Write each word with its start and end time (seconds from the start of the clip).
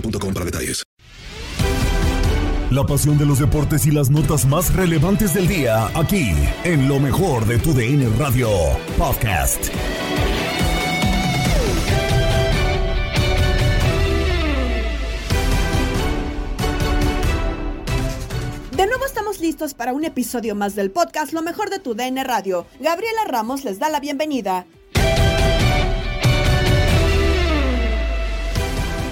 boostmobile.com 0.00 0.34
para 0.34 0.44
detalles. 0.44 0.82
La 2.70 2.84
pasión 2.84 3.16
de 3.16 3.24
los 3.24 3.38
deportes 3.38 3.86
y 3.86 3.92
las 3.92 4.10
notas 4.10 4.44
más 4.44 4.74
relevantes 4.74 5.34
del 5.34 5.46
día, 5.46 5.86
aquí, 5.94 6.32
en 6.64 6.88
lo 6.88 6.98
mejor 6.98 7.46
de 7.46 7.58
tu 7.58 7.72
DN 7.72 8.08
Radio 8.18 8.50
Podcast. 8.98 9.70
De 18.76 18.86
nuevo 18.86 19.06
estamos 19.06 19.38
listos 19.38 19.74
para 19.74 19.92
un 19.92 20.04
episodio 20.04 20.56
más 20.56 20.74
del 20.74 20.90
podcast 20.90 21.32
Lo 21.32 21.42
mejor 21.42 21.70
de 21.70 21.78
tu 21.78 21.94
DN 21.94 22.22
Radio. 22.24 22.66
Gabriela 22.80 23.24
Ramos 23.28 23.64
les 23.64 23.78
da 23.78 23.88
la 23.88 24.00
bienvenida. 24.00 24.66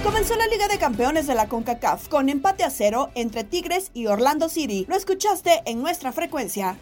Comenzó 0.05 0.37
la 0.37 0.47
Liga 0.49 0.69
de 0.69 0.79
Campeones 0.79 1.27
de 1.27 1.35
la 1.35 1.49
CONCACAF 1.49 2.09
con 2.09 2.29
empate 2.29 2.63
a 2.63 2.69
cero 2.69 3.11
entre 3.15 3.43
Tigres 3.43 3.91
y 3.95 4.05
Orlando 4.05 4.51
City. 4.51 4.85
Lo 4.87 4.97
escuchaste 4.97 5.63
en 5.65 5.81
nuestra 5.81 6.13
frecuencia. 6.13 6.77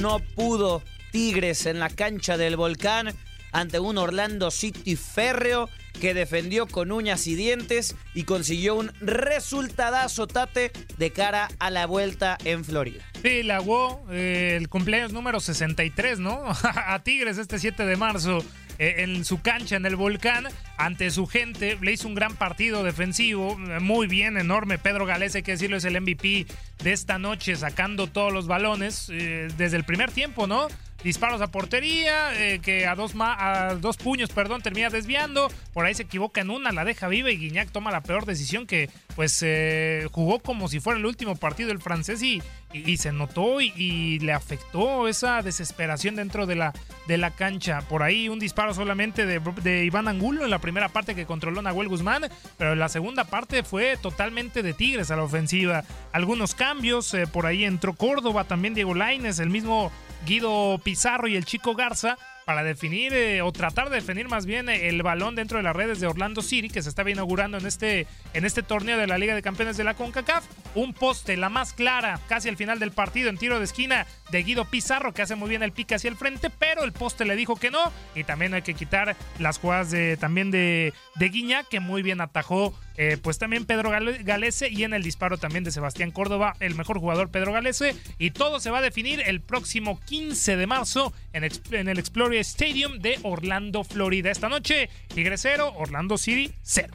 No 0.00 0.20
pudo 0.34 0.82
Tigres 1.12 1.66
en 1.66 1.80
la 1.80 1.90
cancha 1.90 2.38
del 2.38 2.56
volcán 2.56 3.14
ante 3.52 3.78
un 3.78 3.98
Orlando 3.98 4.50
City 4.50 4.96
férreo 4.96 5.68
que 6.00 6.14
defendió 6.14 6.66
con 6.66 6.90
uñas 6.90 7.26
y 7.26 7.34
dientes 7.34 7.94
y 8.14 8.24
consiguió 8.24 8.74
un 8.74 8.90
resultadazo 9.00 10.26
tate 10.26 10.72
de 10.96 11.12
cara 11.12 11.50
a 11.58 11.70
la 11.70 11.86
vuelta 11.86 12.38
en 12.44 12.64
Florida. 12.64 13.04
Sí, 13.22 13.42
la 13.42 13.60
UO, 13.60 14.02
eh, 14.10 14.56
el 14.56 14.70
cumpleaños 14.70 15.12
número 15.12 15.40
63, 15.40 16.20
¿no? 16.20 16.42
a 16.64 17.02
Tigres 17.04 17.36
este 17.36 17.58
7 17.58 17.84
de 17.84 17.96
marzo 17.96 18.42
en 18.78 19.24
su 19.24 19.40
cancha 19.40 19.76
en 19.76 19.86
el 19.86 19.96
volcán 19.96 20.46
ante 20.76 21.10
su 21.10 21.26
gente. 21.26 21.78
Le 21.80 21.92
hizo 21.92 22.08
un 22.08 22.14
gran 22.14 22.34
partido 22.36 22.82
defensivo, 22.82 23.56
eh, 23.68 23.80
muy 23.80 24.06
bien, 24.06 24.36
enorme. 24.36 24.78
Pedro 24.78 25.06
Galés, 25.06 25.34
hay 25.34 25.42
que 25.42 25.52
decirlo, 25.52 25.76
es 25.76 25.84
el 25.84 26.00
MVP 26.00 26.46
de 26.82 26.92
esta 26.92 27.18
noche, 27.18 27.56
sacando 27.56 28.06
todos 28.06 28.32
los 28.32 28.46
balones 28.46 29.08
eh, 29.12 29.48
desde 29.56 29.76
el 29.76 29.84
primer 29.84 30.10
tiempo, 30.10 30.46
¿no? 30.46 30.68
Disparos 31.04 31.40
a 31.42 31.48
portería, 31.48 32.32
eh, 32.34 32.60
que 32.60 32.86
a 32.86 32.94
dos, 32.94 33.14
ma- 33.14 33.36
a 33.68 33.74
dos 33.74 33.98
puños, 33.98 34.30
perdón, 34.30 34.62
termina 34.62 34.88
desviando. 34.90 35.52
Por 35.74 35.84
ahí 35.84 35.94
se 35.94 36.04
equivoca 36.04 36.40
en 36.40 36.48
una, 36.50 36.72
la 36.72 36.84
deja 36.84 37.08
viva 37.08 37.30
y 37.30 37.36
Guiñac 37.36 37.70
toma 37.70 37.92
la 37.92 38.02
peor 38.02 38.24
decisión 38.24 38.66
que, 38.66 38.88
pues, 39.14 39.38
eh, 39.44 40.08
jugó 40.12 40.38
como 40.40 40.66
si 40.68 40.80
fuera 40.80 40.98
el 40.98 41.04
último 41.06 41.36
partido 41.36 41.68
del 41.68 41.78
francés 41.80 42.22
y, 42.22 42.42
y- 42.72 42.96
se 42.96 43.12
notó 43.12 43.60
y, 43.60 43.72
y 43.76 44.18
le 44.20 44.32
afectó 44.32 45.06
esa 45.06 45.42
desesperación 45.42 46.16
dentro 46.16 46.46
de 46.46 46.54
la, 46.56 46.72
de 47.06 47.18
la 47.18 47.30
cancha. 47.32 47.82
Por 47.82 48.02
ahí 48.02 48.30
un 48.30 48.38
disparo 48.38 48.72
solamente 48.72 49.26
de, 49.26 49.40
de 49.62 49.84
Iván 49.84 50.08
Angulo 50.08 50.44
en 50.44 50.50
la 50.50 50.58
primera 50.58 50.88
parte 50.88 51.14
que 51.14 51.26
controló 51.26 51.60
Nahuel 51.60 51.88
Guzmán, 51.88 52.22
pero 52.56 52.72
en 52.72 52.78
la 52.78 52.88
segunda 52.88 53.24
parte 53.24 53.62
fue 53.62 53.98
totalmente 53.98 54.62
de 54.62 54.72
Tigres 54.72 55.10
a 55.10 55.16
la 55.16 55.24
ofensiva. 55.24 55.84
Algunos 56.12 56.54
cambios, 56.54 57.12
eh, 57.12 57.26
por 57.26 57.44
ahí 57.44 57.64
entró 57.64 57.92
Córdoba, 57.92 58.44
también 58.44 58.72
Diego 58.72 58.94
Laines, 58.94 59.38
el 59.38 59.50
mismo 59.50 59.92
Guido 60.24 60.78
Pizarro 60.82 61.28
y 61.28 61.36
el 61.36 61.44
Chico 61.44 61.74
Garza 61.74 62.16
para 62.44 62.62
definir 62.62 63.12
eh, 63.12 63.42
o 63.42 63.52
tratar 63.52 63.90
de 63.90 63.96
definir 63.96 64.28
más 64.28 64.46
bien 64.46 64.68
eh, 64.68 64.88
el 64.88 65.02
balón 65.02 65.34
dentro 65.34 65.58
de 65.58 65.64
las 65.64 65.74
redes 65.74 66.00
de 66.00 66.06
Orlando 66.06 66.42
City 66.42 66.68
que 66.68 66.82
se 66.82 66.88
estaba 66.88 67.10
inaugurando 67.10 67.58
en 67.58 67.66
este, 67.66 68.06
en 68.34 68.44
este 68.44 68.62
torneo 68.62 68.98
de 68.98 69.06
la 69.06 69.18
Liga 69.18 69.34
de 69.34 69.42
Campeones 69.42 69.76
de 69.76 69.84
la 69.84 69.94
CONCACAF. 69.94 70.44
Un 70.74 70.92
poste, 70.92 71.36
la 71.36 71.48
más 71.48 71.72
clara, 71.72 72.20
casi 72.28 72.48
al 72.48 72.56
final 72.56 72.78
del 72.78 72.90
partido 72.92 73.28
en 73.30 73.38
tiro 73.38 73.58
de 73.58 73.64
esquina 73.64 74.06
de 74.30 74.42
Guido 74.42 74.64
Pizarro 74.64 75.14
que 75.14 75.22
hace 75.22 75.36
muy 75.36 75.48
bien 75.48 75.62
el 75.62 75.72
pique 75.72 75.94
hacia 75.94 76.08
el 76.10 76.16
frente, 76.16 76.50
pero 76.50 76.84
el 76.84 76.92
poste 76.92 77.24
le 77.24 77.36
dijo 77.36 77.56
que 77.56 77.70
no 77.70 77.92
y 78.14 78.24
también 78.24 78.54
hay 78.54 78.62
que 78.62 78.74
quitar 78.74 79.16
las 79.38 79.58
jugadas 79.58 79.90
de, 79.90 80.16
también 80.16 80.50
de, 80.50 80.92
de 81.14 81.28
Guiñac 81.28 81.68
que 81.68 81.80
muy 81.80 82.02
bien 82.02 82.20
atajó 82.20 82.74
eh, 82.96 83.18
pues 83.20 83.38
también 83.38 83.64
Pedro 83.66 83.90
Gale- 83.90 84.22
Galese 84.22 84.68
y 84.70 84.84
en 84.84 84.94
el 84.94 85.02
disparo 85.02 85.36
también 85.36 85.64
de 85.64 85.72
Sebastián 85.72 86.12
Córdoba, 86.12 86.54
el 86.60 86.76
mejor 86.76 87.00
jugador 87.00 87.28
Pedro 87.28 87.52
Galese. 87.52 87.96
Y 88.18 88.30
todo 88.30 88.60
se 88.60 88.70
va 88.70 88.78
a 88.78 88.82
definir 88.82 89.20
el 89.26 89.40
próximo 89.40 89.98
15 90.06 90.56
de 90.56 90.66
marzo 90.68 91.12
en, 91.32 91.42
en 91.72 91.88
el 91.88 91.98
Explorer 91.98 92.33
Stadium 92.40 92.98
de 92.98 93.18
Orlando, 93.22 93.84
Florida. 93.84 94.30
Esta 94.30 94.48
noche, 94.48 94.88
Tigre 95.14 95.38
0, 95.38 95.74
Orlando 95.76 96.18
City 96.18 96.52
0. 96.62 96.94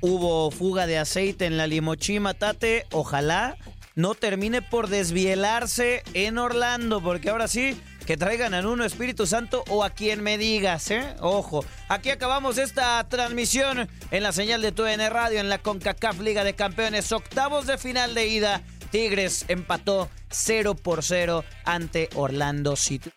Hubo 0.00 0.50
fuga 0.50 0.86
de 0.86 0.98
aceite 0.98 1.46
en 1.46 1.56
la 1.56 1.66
limochima, 1.66 2.34
Tate. 2.34 2.86
Ojalá 2.90 3.56
no 3.94 4.14
termine 4.14 4.62
por 4.62 4.88
desvielarse 4.88 6.02
en 6.14 6.38
Orlando, 6.38 7.02
porque 7.02 7.30
ahora 7.30 7.48
sí, 7.48 7.76
que 8.06 8.16
traigan 8.16 8.54
a 8.54 8.66
uno 8.66 8.84
Espíritu 8.84 9.26
Santo 9.26 9.62
o 9.68 9.84
a 9.84 9.90
quien 9.90 10.22
me 10.22 10.38
digas, 10.38 10.90
¿eh? 10.90 11.14
Ojo, 11.20 11.64
aquí 11.88 12.10
acabamos 12.10 12.58
esta 12.58 13.06
transmisión 13.08 13.88
en 14.10 14.22
la 14.22 14.32
señal 14.32 14.62
de 14.62 14.72
TUN 14.72 14.98
Radio 15.10 15.40
en 15.40 15.48
la 15.48 15.58
CONCACAF 15.58 16.20
Liga 16.20 16.44
de 16.44 16.54
Campeones, 16.54 17.12
octavos 17.12 17.66
de 17.66 17.78
final 17.78 18.14
de 18.14 18.26
ida. 18.26 18.62
Tigres 18.90 19.44
empató 19.48 20.08
0 20.30 20.74
por 20.74 21.04
0 21.04 21.44
ante 21.64 22.08
Orlando 22.14 22.74
City. 22.74 23.10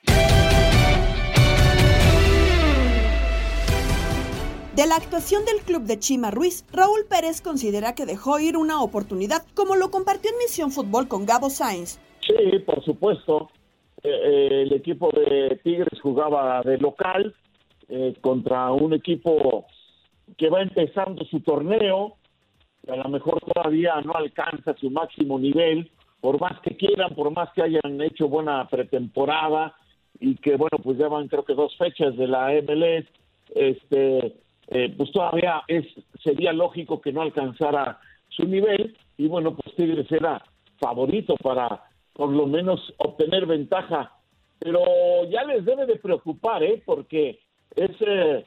De 4.76 4.88
la 4.88 4.96
actuación 4.96 5.46
del 5.46 5.62
club 5.64 5.84
de 5.84 6.00
Chima 6.00 6.32
Ruiz, 6.32 6.66
Raúl 6.74 7.06
Pérez 7.08 7.42
considera 7.44 7.94
que 7.94 8.08
dejó 8.08 8.40
ir 8.40 8.58
una 8.58 8.82
oportunidad, 8.82 9.44
como 9.54 9.76
lo 9.76 9.92
compartió 9.92 10.32
en 10.32 10.38
Misión 10.40 10.72
Fútbol 10.72 11.08
con 11.08 11.28
Gabo 11.28 11.52
Sainz. 11.52 12.00
Sí, 12.22 12.58
por 12.66 12.84
supuesto. 12.84 13.52
Eh, 14.02 14.10
eh, 14.10 14.62
el 14.64 14.74
equipo 14.74 15.12
de 15.12 15.60
Tigres 15.64 16.02
jugaba 16.02 16.64
de 16.64 16.80
local 16.80 17.36
eh, 17.88 18.16
contra 18.20 18.72
un 18.72 18.94
equipo 18.94 19.68
que 20.38 20.50
va 20.50 20.64
empezando 20.64 21.24
su 21.26 21.42
torneo, 21.42 22.16
a 22.88 22.96
lo 22.96 23.10
mejor 23.10 23.42
todavía 23.42 24.02
no 24.02 24.14
alcanza 24.14 24.74
su 24.80 24.90
máximo 24.90 25.38
nivel, 25.38 25.92
por 26.20 26.42
más 26.42 26.60
que 26.62 26.76
quieran, 26.76 27.14
por 27.14 27.30
más 27.30 27.50
que 27.54 27.62
hayan 27.62 28.02
hecho 28.02 28.28
buena 28.28 28.68
pretemporada 28.68 29.76
y 30.20 30.34
que 30.38 30.56
bueno, 30.56 30.80
pues 30.84 30.98
ya 30.98 31.10
van 31.10 31.28
creo 31.28 31.46
que 31.46 31.54
dos 31.54 31.78
fechas 31.78 32.18
de 32.18 32.28
la 32.28 32.50
MLS, 32.54 33.06
este, 33.54 34.34
eh, 34.68 34.94
pues 34.96 35.12
todavía 35.12 35.64
es 35.68 35.86
sería 36.24 36.54
lógico 36.54 37.02
que 37.02 37.12
no 37.12 37.22
alcanzara 37.22 38.00
su 38.30 38.44
nivel 38.44 38.98
y 39.18 39.28
bueno, 39.28 39.56
pues 39.56 39.76
Tigres 39.76 40.12
era 40.12 40.44
favorito 40.80 41.36
para 41.38 41.84
por 42.14 42.30
lo 42.30 42.46
menos 42.46 42.94
obtener 42.98 43.46
ventaja, 43.46 44.14
pero 44.60 44.82
ya 45.30 45.44
les 45.44 45.66
debe 45.66 45.86
de 45.86 45.96
preocupar, 45.98 46.64
¿eh? 46.64 46.82
Porque 46.86 47.40
es 47.76 47.92
eh, 48.02 48.46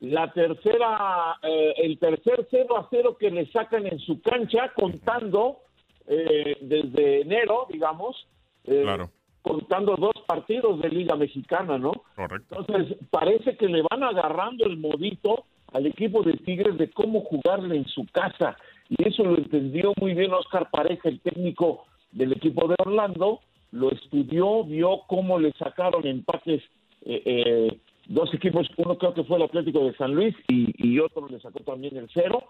la 0.00 0.32
tercera, 0.32 1.36
eh, 1.42 1.74
el 1.78 1.98
tercer 1.98 2.46
0 2.50 2.76
a 2.76 2.88
0 2.90 3.16
que 3.18 3.30
le 3.30 3.46
sacan 3.52 3.86
en 3.86 3.98
su 4.00 4.20
cancha, 4.20 4.72
contando 4.74 5.60
eh, 6.06 6.56
desde 6.60 7.22
enero, 7.22 7.66
digamos, 7.70 8.26
eh, 8.64 8.82
Claro. 8.82 9.10
Contando 9.46 9.94
dos 9.96 10.14
partidos 10.26 10.80
de 10.80 10.88
Liga 10.88 11.14
Mexicana, 11.14 11.78
¿no? 11.78 11.92
Correcto. 12.16 12.56
Entonces, 12.58 12.96
parece 13.10 13.56
que 13.56 13.68
le 13.68 13.82
van 13.88 14.02
agarrando 14.02 14.64
el 14.64 14.76
modito 14.76 15.44
al 15.72 15.86
equipo 15.86 16.22
de 16.22 16.32
Tigres 16.34 16.76
de 16.78 16.90
cómo 16.90 17.20
jugarle 17.20 17.76
en 17.76 17.86
su 17.86 18.04
casa. 18.06 18.56
Y 18.88 19.08
eso 19.08 19.22
lo 19.22 19.36
entendió 19.36 19.92
muy 20.00 20.14
bien 20.14 20.32
Oscar 20.32 20.68
Pareja, 20.70 21.08
el 21.08 21.20
técnico 21.20 21.84
del 22.10 22.32
equipo 22.32 22.66
de 22.66 22.74
Orlando. 22.78 23.40
Lo 23.70 23.92
estudió, 23.92 24.64
vio 24.64 25.02
cómo 25.06 25.38
le 25.38 25.52
sacaron 25.52 26.06
empates 26.06 26.62
eh, 27.04 27.22
eh, 27.24 27.78
dos 28.06 28.32
equipos. 28.34 28.68
Uno 28.78 28.98
creo 28.98 29.14
que 29.14 29.24
fue 29.24 29.36
el 29.36 29.44
Atlético 29.44 29.84
de 29.84 29.94
San 29.96 30.14
Luis 30.14 30.34
y, 30.48 30.72
y 30.76 30.98
otro 30.98 31.28
le 31.28 31.38
sacó 31.40 31.60
también 31.60 31.96
el 31.96 32.08
cero. 32.12 32.42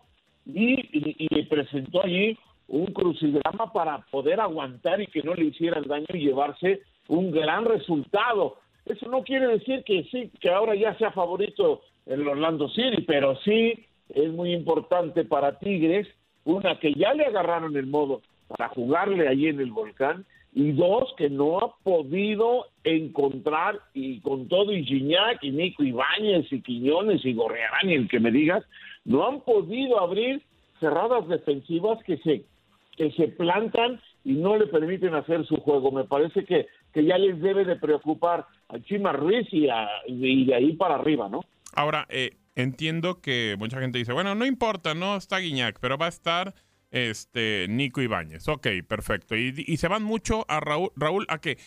Y, 0.46 0.75
y, 0.75 1.16
y 1.19 1.42
presentó 1.44 2.04
allí 2.04 2.38
un 2.68 2.86
crucigrama 2.86 3.72
para 3.72 3.98
poder 4.10 4.40
aguantar 4.40 5.00
y 5.00 5.06
que 5.06 5.22
no 5.22 5.34
le 5.34 5.46
hicieran 5.46 5.84
daño 5.86 6.06
y 6.12 6.18
llevarse 6.18 6.82
un 7.08 7.30
gran 7.30 7.64
resultado. 7.64 8.56
Eso 8.84 9.08
no 9.08 9.22
quiere 9.22 9.46
decir 9.48 9.84
que 9.84 10.04
sí, 10.04 10.30
que 10.40 10.50
ahora 10.50 10.74
ya 10.74 10.96
sea 10.98 11.10
favorito 11.10 11.82
el 12.06 12.26
Orlando 12.26 12.68
City, 12.68 13.02
pero 13.06 13.36
sí 13.44 13.84
es 14.14 14.30
muy 14.32 14.52
importante 14.52 15.24
para 15.24 15.58
Tigres, 15.58 16.06
una 16.44 16.78
que 16.78 16.94
ya 16.94 17.12
le 17.14 17.24
agarraron 17.24 17.76
el 17.76 17.86
modo 17.86 18.22
para 18.48 18.68
jugarle 18.68 19.26
allí 19.28 19.48
en 19.48 19.60
el 19.60 19.72
volcán, 19.72 20.24
y 20.54 20.72
dos 20.72 21.12
que 21.18 21.28
no 21.28 21.58
ha 21.58 21.74
podido 21.82 22.66
encontrar, 22.84 23.78
y 23.92 24.20
con 24.20 24.48
todo 24.48 24.72
y 24.72 24.84
Gignac, 24.84 25.42
y 25.42 25.50
Nico 25.50 25.82
Ibáñez, 25.82 26.50
y 26.50 26.62
Quiñones, 26.62 27.24
y 27.24 27.34
Gorrearán, 27.34 27.90
y 27.90 27.94
el 27.94 28.08
que 28.08 28.20
me 28.20 28.30
digas, 28.30 28.64
no 29.04 29.26
han 29.26 29.40
podido 29.40 30.00
abrir 30.00 30.42
cerradas 30.80 31.28
defensivas 31.28 32.02
que 32.04 32.18
se 32.18 32.44
que 32.96 33.10
se 33.12 33.28
plantan 33.28 34.00
y 34.25 34.32
no 34.34 34.56
le 34.56 34.66
permiten 34.66 35.14
hacer 35.14 35.46
su 35.46 35.56
juego. 35.56 35.93
Me 35.93 36.04
parece 36.04 36.44
que, 36.44 36.66
que 36.93 37.04
ya 37.04 37.19
les 37.19 37.40
debe 37.40 37.64
de 37.64 37.76
preocupar 37.76 38.46
a 38.69 38.78
Chima 38.81 39.12
Ruiz 39.12 39.46
y, 39.52 39.69
a- 39.69 39.88
y 40.06 40.44
de 40.46 40.54
ahí 40.54 40.72
para 40.75 40.96
arriba, 40.96 41.28
¿no? 41.28 41.40
Ahora, 41.75 42.06
eh, 42.08 42.31
entiendo 42.54 43.20
que 43.20 43.54
mucha 43.58 43.78
gente 43.81 43.98
dice, 43.98 44.12
bueno, 44.12 44.34
no 44.34 44.46
importa, 44.46 44.94
no 44.94 45.16
está 45.16 45.38
Guiñac, 45.38 45.78
pero 45.81 45.98
va 45.98 46.06
a 46.06 46.10
estar 46.10 46.54
este 46.90 47.66
Nico 47.69 48.00
Ibáñez. 48.00 48.48
Ok, 48.48 48.66
perfecto. 48.88 49.37
Y, 49.37 49.52
y 49.66 49.76
se 49.76 49.88
van 49.88 50.02
mucho 50.02 50.44
a 50.49 50.60
Raúl, 50.60 50.90
Raúl 50.96 51.26
a 51.28 51.38
que, 51.38 51.58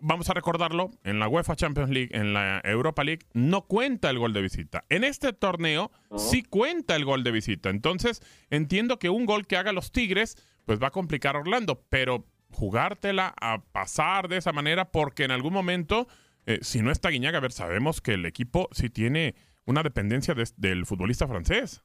vamos 0.00 0.30
a 0.30 0.34
recordarlo, 0.34 0.90
en 1.04 1.18
la 1.18 1.28
UEFA 1.28 1.56
Champions 1.56 1.90
League, 1.90 2.10
en 2.12 2.32
la 2.32 2.60
Europa 2.64 3.04
League, 3.04 3.26
no 3.34 3.62
cuenta 3.62 4.08
el 4.08 4.18
gol 4.18 4.32
de 4.32 4.40
visita. 4.42 4.84
En 4.88 5.04
este 5.04 5.32
torneo 5.32 5.90
sí 6.16 6.42
cuenta 6.42 6.96
el 6.96 7.04
gol 7.04 7.24
de 7.24 7.32
visita. 7.32 7.68
Entonces, 7.70 8.22
entiendo 8.50 8.98
que 8.98 9.10
un 9.10 9.26
gol 9.26 9.46
que 9.46 9.56
haga 9.56 9.72
los 9.72 9.92
Tigres, 9.92 10.36
pues 10.64 10.80
va 10.82 10.88
a 10.88 10.90
complicar 10.90 11.36
a 11.36 11.40
Orlando, 11.40 11.80
pero 11.88 12.24
jugártela 12.50 13.34
a 13.40 13.62
pasar 13.72 14.28
de 14.28 14.36
esa 14.36 14.52
manera, 14.52 14.90
porque 14.90 15.24
en 15.24 15.30
algún 15.30 15.52
momento, 15.52 16.06
eh, 16.46 16.58
si 16.62 16.82
no 16.82 16.90
está 16.90 17.08
Guiñac, 17.10 17.34
a 17.34 17.40
ver, 17.40 17.52
sabemos 17.52 18.00
que 18.00 18.14
el 18.14 18.26
equipo 18.26 18.68
sí 18.72 18.90
tiene 18.90 19.34
una 19.66 19.82
dependencia 19.82 20.34
de- 20.34 20.44
del 20.56 20.86
futbolista 20.86 21.26
francés. 21.26 21.82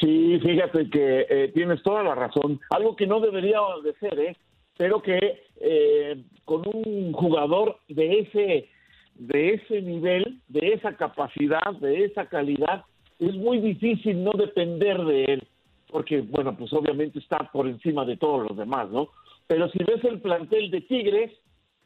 Sí, 0.00 0.38
fíjate 0.42 0.88
que 0.90 1.26
eh, 1.28 1.50
tienes 1.54 1.82
toda 1.82 2.02
la 2.04 2.14
razón. 2.14 2.60
Algo 2.70 2.94
que 2.94 3.06
no 3.06 3.18
debería 3.20 3.58
de 3.82 3.94
ser, 3.94 4.18
¿eh? 4.20 4.36
Pero 4.76 5.02
que 5.02 5.18
eh, 5.60 6.22
con 6.44 6.62
un 6.72 7.12
jugador 7.12 7.78
de 7.88 8.20
ese, 8.20 8.68
de 9.14 9.54
ese 9.54 9.82
nivel, 9.82 10.40
de 10.46 10.74
esa 10.74 10.96
capacidad, 10.96 11.72
de 11.80 12.04
esa 12.04 12.26
calidad, 12.26 12.84
es 13.18 13.34
muy 13.34 13.58
difícil 13.60 14.22
no 14.22 14.30
depender 14.32 14.98
de 15.02 15.24
él. 15.24 15.48
Porque, 15.90 16.20
bueno, 16.20 16.56
pues 16.56 16.72
obviamente 16.72 17.18
está 17.18 17.50
por 17.50 17.66
encima 17.66 18.04
de 18.04 18.16
todos 18.16 18.48
los 18.48 18.56
demás, 18.56 18.90
¿no? 18.90 19.08
Pero 19.46 19.68
si 19.70 19.78
ves 19.78 20.04
el 20.04 20.20
plantel 20.20 20.70
de 20.70 20.82
Tigres, 20.82 21.32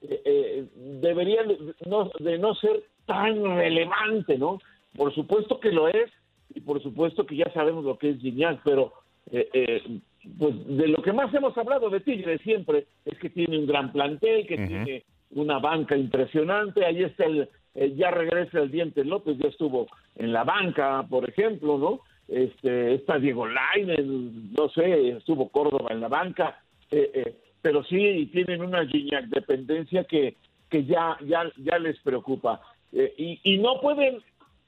eh, 0.02 0.20
eh, 0.24 0.68
debería 1.00 1.44
de 1.44 1.74
no, 1.86 2.10
de 2.18 2.38
no 2.38 2.54
ser 2.56 2.82
tan 3.06 3.44
relevante, 3.44 4.36
¿no? 4.38 4.58
Por 4.96 5.14
supuesto 5.14 5.60
que 5.60 5.70
lo 5.70 5.88
es, 5.88 6.10
y 6.54 6.60
por 6.60 6.82
supuesto 6.82 7.24
que 7.26 7.36
ya 7.36 7.50
sabemos 7.52 7.84
lo 7.84 7.98
que 7.98 8.10
es 8.10 8.18
Gignac, 8.20 8.60
pero 8.64 8.92
eh, 9.30 9.48
eh, 9.52 10.00
pues 10.38 10.54
de 10.66 10.88
lo 10.88 11.02
que 11.02 11.12
más 11.12 11.32
hemos 11.34 11.56
hablado 11.56 11.90
de 11.90 12.00
Tigres 12.00 12.40
siempre 12.42 12.86
es 13.04 13.18
que 13.18 13.30
tiene 13.30 13.58
un 13.58 13.66
gran 13.66 13.92
plantel, 13.92 14.46
que 14.46 14.56
tiene 14.56 15.04
una 15.30 15.58
banca 15.58 15.96
impresionante, 15.96 16.84
ahí 16.84 17.02
está 17.02 17.24
el, 17.24 17.48
eh, 17.74 17.94
ya 17.96 18.10
regresa 18.10 18.60
el 18.60 18.70
Diente 18.70 19.04
López, 19.04 19.38
ya 19.38 19.48
estuvo 19.48 19.88
en 20.16 20.32
la 20.32 20.44
banca, 20.44 21.06
por 21.08 21.28
ejemplo, 21.28 21.78
¿no? 21.78 22.00
Este, 22.28 22.94
está 22.94 23.18
Diego 23.18 23.46
Lainez, 23.46 24.04
no 24.04 24.68
sé, 24.70 25.10
estuvo 25.10 25.48
Córdoba 25.50 25.88
en 25.90 26.00
la 26.00 26.08
banca, 26.08 26.62
eh, 26.90 27.10
eh, 27.14 27.36
pero 27.60 27.84
sí 27.84 28.30
tienen 28.32 28.62
una 28.62 28.86
Gignac 28.86 29.26
dependencia 29.26 30.04
que, 30.04 30.36
que 30.70 30.84
ya, 30.84 31.16
ya, 31.26 31.44
ya 31.56 31.78
les 31.78 31.98
preocupa. 32.00 32.60
Eh, 32.92 33.12
y, 33.16 33.40
y 33.42 33.58
no 33.58 33.80
pueden 33.80 34.22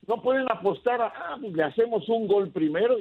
no 0.06 0.20
pueden 0.20 0.46
apostar 0.50 1.00
a, 1.00 1.06
ah, 1.06 1.36
pues 1.40 1.52
le 1.54 1.62
hacemos 1.62 2.08
un 2.08 2.26
gol 2.26 2.50
primero. 2.50 2.96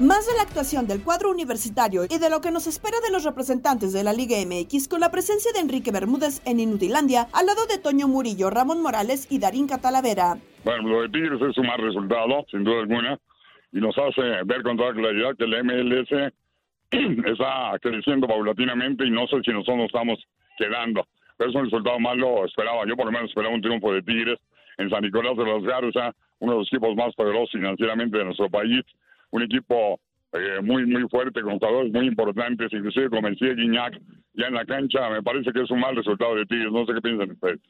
Más 0.00 0.28
de 0.28 0.36
la 0.36 0.42
actuación 0.42 0.86
del 0.86 1.02
cuadro 1.02 1.28
universitario 1.28 2.04
y 2.04 2.18
de 2.20 2.30
lo 2.30 2.40
que 2.40 2.52
nos 2.52 2.68
espera 2.68 2.98
de 3.04 3.10
los 3.10 3.24
representantes 3.24 3.92
de 3.92 4.04
la 4.04 4.12
Liga 4.12 4.36
MX 4.46 4.86
con 4.86 5.00
la 5.00 5.10
presencia 5.10 5.50
de 5.52 5.58
Enrique 5.58 5.90
Bermúdez 5.90 6.40
en 6.46 6.60
Inutilandia, 6.60 7.26
al 7.32 7.46
lado 7.46 7.66
de 7.66 7.82
Toño 7.82 8.06
Murillo, 8.06 8.48
Ramón 8.48 8.80
Morales 8.80 9.26
y 9.28 9.40
Darín 9.40 9.66
Catalavera. 9.66 10.38
Bueno, 10.62 10.88
lo 10.88 11.02
de 11.02 11.08
Tigres 11.08 11.42
es 11.42 11.58
un 11.58 11.66
mal 11.66 11.82
resultado, 11.82 12.46
sin 12.48 12.62
duda 12.62 12.78
alguna, 12.78 13.18
y 13.72 13.80
nos 13.80 13.98
hace 13.98 14.22
ver 14.44 14.62
con 14.62 14.76
toda 14.76 14.92
claridad 14.92 15.34
que 15.36 15.42
el 15.42 15.64
MLS 15.64 16.12
está 17.26 17.76
creciendo 17.82 18.28
paulatinamente 18.28 19.04
y 19.04 19.10
no 19.10 19.26
sé 19.26 19.42
si 19.44 19.50
nosotros 19.50 19.78
nos 19.78 19.86
estamos 19.86 20.24
quedando. 20.58 21.08
Pero 21.36 21.50
es 21.50 21.56
un 21.56 21.64
resultado 21.64 21.98
malo, 21.98 22.44
esperaba, 22.44 22.86
yo 22.86 22.94
por 22.94 23.06
lo 23.06 23.10
menos 23.10 23.30
esperaba 23.30 23.52
un 23.52 23.62
triunfo 23.62 23.92
de 23.92 24.02
Tigres 24.02 24.38
en 24.76 24.90
San 24.90 25.02
Nicolás 25.02 25.36
de 25.36 25.44
los 25.44 25.64
Garza, 25.64 26.14
uno 26.38 26.52
de 26.52 26.58
los 26.58 26.68
equipos 26.68 26.94
más 26.94 27.12
poderosos 27.16 27.50
financieramente 27.50 28.16
de 28.16 28.26
nuestro 28.26 28.48
país, 28.48 28.84
un 29.30 29.42
equipo 29.42 30.00
eh, 30.32 30.60
muy 30.62 30.86
muy 30.86 31.08
fuerte, 31.08 31.40
con 31.42 31.58
jugadores 31.58 31.92
muy 31.92 32.06
importantes, 32.06 32.72
inclusive 32.72 33.10
como 33.10 33.28
decía 33.28 33.54
Guiñac, 33.54 34.00
ya 34.34 34.46
en 34.46 34.54
la 34.54 34.64
cancha, 34.64 35.08
me 35.10 35.22
parece 35.22 35.52
que 35.52 35.62
es 35.62 35.70
un 35.70 35.80
mal 35.80 35.96
resultado 35.96 36.34
de 36.36 36.46
Tigres, 36.46 36.72
no 36.72 36.84
sé 36.86 36.92
qué 36.94 37.00
piensan 37.00 37.30
ustedes. 37.30 37.60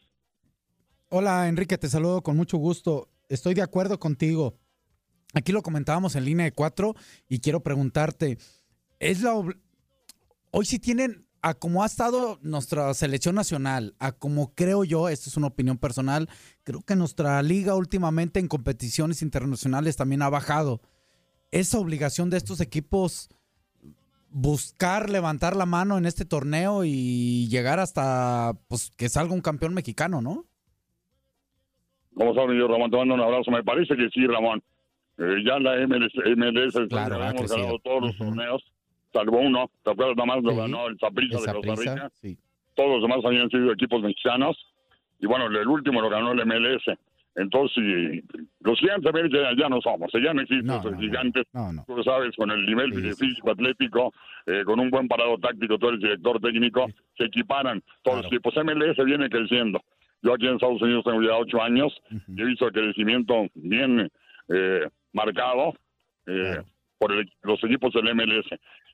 Hola 1.11 1.49
Enrique, 1.49 1.79
te 1.79 1.89
saludo 1.89 2.23
con 2.23 2.37
mucho 2.37 2.59
gusto. 2.59 3.09
Estoy 3.29 3.55
de 3.55 3.63
acuerdo 3.63 3.99
contigo. 3.99 4.59
Aquí 5.35 5.53
lo 5.53 5.63
comentábamos 5.63 6.17
en 6.17 6.25
línea 6.25 6.45
de 6.45 6.53
cuatro 6.53 6.95
y 7.29 7.41
quiero 7.41 7.63
preguntarte, 7.63 8.39
¿es 8.99 9.23
la 9.23 9.35
obl- 9.35 9.59
hoy 10.51 10.65
sí 10.65 10.79
tienen 10.79 11.27
a 11.41 11.55
cómo 11.55 11.83
ha 11.83 11.87
estado 11.87 12.39
nuestra 12.43 12.93
selección 12.95 13.37
nacional, 13.37 13.95
a 14.01 14.13
como 14.13 14.55
creo 14.55 14.85
yo, 14.85 15.09
esto 15.09 15.31
es 15.31 15.37
una 15.37 15.47
opinión 15.47 15.79
personal, 15.79 16.29
creo 16.65 16.83
que 16.83 16.97
nuestra 16.97 17.41
liga 17.43 17.75
últimamente 17.77 18.41
en 18.41 18.49
competiciones 18.49 19.23
internacionales 19.23 19.97
también 19.97 20.23
ha 20.23 20.29
bajado. 20.31 20.81
Esa 21.51 21.79
obligación 21.79 22.31
de 22.31 22.37
estos 22.37 22.61
equipos 22.61 23.31
buscar 24.31 25.11
levantar 25.11 25.57
la 25.57 25.67
mano 25.67 25.99
en 25.99 26.07
este 26.07 26.25
torneo 26.25 26.85
y 26.85 27.49
llegar 27.49 27.79
hasta 27.79 28.53
pues 28.69 28.91
que 28.97 29.09
salga 29.09 29.35
un 29.35 29.41
campeón 29.41 29.75
mexicano, 29.75 30.21
¿no? 30.21 30.45
Como 32.15 32.35
sabes, 32.35 32.59
yo, 32.59 32.67
Ramón, 32.67 32.91
te 32.91 32.97
mando 32.97 33.15
un 33.15 33.21
abrazo. 33.21 33.51
Me 33.51 33.63
parece 33.63 33.97
que 33.97 34.09
sí, 34.11 34.27
Ramón. 34.27 34.63
Eh, 35.19 35.43
ya 35.45 35.59
la 35.59 35.77
MLS, 35.87 36.13
MLS 36.37 36.89
Claro, 36.89 37.23
ha 37.23 37.31
hemos 37.31 37.51
ganado 37.51 37.79
todos 37.79 38.03
los 38.03 38.17
torneos, 38.17 38.63
salvo 39.13 39.39
uno. 39.39 39.71
¿Te 39.85 39.91
acuerdas? 39.91 40.17
Nada 40.17 40.27
más 40.27 40.45
lo 40.45 40.57
ganó 40.57 40.89
el 40.89 40.99
Saprissa 40.99 41.39
El 41.39 41.45
de 41.45 41.53
Costa 41.53 41.75
Rica. 41.75 42.11
sí. 42.21 42.39
Todos 42.75 42.91
los 42.91 43.03
demás 43.03 43.25
habían 43.25 43.49
sido 43.51 43.73
equipos 43.73 44.03
mexicanos. 44.03 44.57
Y 45.21 45.27
bueno, 45.27 45.47
el 45.47 45.67
último 45.67 46.01
lo 46.01 46.09
ganó 46.09 46.33
el 46.33 46.47
MLS. 46.47 46.99
Entonces, 47.39 47.73
sí, 47.77 48.23
los 48.61 48.79
gigantes 48.81 49.09
América 49.15 49.39
ya, 49.57 49.69
no 49.69 49.81
somos, 49.81 50.11
ya 50.13 50.35
no 50.35 50.41
existen 50.43 50.67
esos 50.81 50.99
gigantes. 51.01 51.45
Tú 51.87 51.97
lo 51.97 52.03
sabes, 52.03 52.35
con 52.37 52.51
el 52.51 52.67
nivel 52.67 52.93
físico, 53.17 53.51
atlético, 53.53 54.13
eh, 54.47 54.63
con 54.65 54.81
un 54.81 54.91
buen 54.91 55.07
parado 55.07 55.39
táctico, 55.39 55.79
todo 55.79 55.91
el 55.91 56.01
director 56.01 56.41
técnico, 56.41 56.87
se 57.17 57.25
equiparan 57.27 57.81
todos 58.03 58.19
los 58.19 58.27
equipos. 58.33 58.55
MLS 58.57 59.05
viene 59.05 59.31
creciendo. 59.31 59.81
Yo 60.23 60.35
aquí 60.35 60.49
en 60.49 60.55
Estados 60.55 60.83
Unidos 60.83 61.05
tengo 61.05 61.23
ya 61.23 61.37
ocho 61.37 61.63
años 61.63 61.97
y 62.37 62.43
he 62.43 62.45
visto 62.45 62.67
el 62.67 62.73
crecimiento 62.73 63.47
bien 63.55 64.11
eh, 64.49 64.89
marcado 65.13 65.75
eh, 66.27 66.57
por 66.99 67.13
el- 67.13 67.31
los 67.43 67.63
equipos 67.63 67.93
del 67.95 68.09
MLS. 68.15 68.47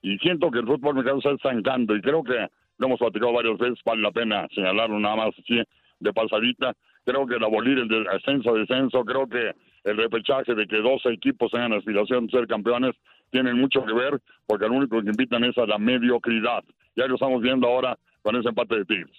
Y 0.02 0.18
siento 0.18 0.50
que 0.50 0.58
el 0.58 0.66
fútbol 0.66 0.96
mexicano 0.96 1.18
está 1.18 1.30
estancando 1.32 1.96
y 1.96 2.02
creo 2.02 2.22
que 2.22 2.46
lo 2.78 2.86
hemos 2.86 2.98
platicado 2.98 3.32
varias 3.32 3.56
veces, 3.58 3.78
vale 3.86 4.02
la 4.02 4.10
pena 4.12 4.46
señalarlo 4.54 5.00
nada 5.00 5.16
más 5.16 5.28
así 5.38 5.62
de 6.00 6.12
pasadita. 6.12 6.74
Creo 7.04 7.26
que 7.26 7.34
el 7.36 7.44
abolir 7.44 7.78
el 7.78 7.88
de- 7.88 8.06
ascenso-descenso, 8.16 9.04
creo 9.04 9.28
que 9.28 9.52
el 9.84 9.96
repechaje 9.96 10.54
de 10.54 10.66
que 10.66 10.76
12 10.76 11.10
equipos 11.10 11.50
tengan 11.52 11.72
aspiración 11.74 12.26
de 12.26 12.32
ser 12.38 12.46
campeones 12.46 12.94
tienen 13.30 13.58
mucho 13.58 13.84
que 13.84 13.92
ver 13.92 14.20
porque 14.46 14.66
lo 14.66 14.74
único 14.74 15.00
que 15.02 15.08
invitan 15.08 15.44
es 15.44 15.56
a 15.58 15.66
la 15.66 15.78
mediocridad. 15.78 16.64
Ya 16.96 17.06
lo 17.06 17.14
estamos 17.14 17.42
viendo 17.42 17.66
ahora 17.66 17.98
con 18.22 18.36
ese 18.36 18.48
empate 18.48 18.76
de 18.76 18.84
Tigres. 18.84 19.16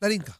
Darinka. 0.00 0.32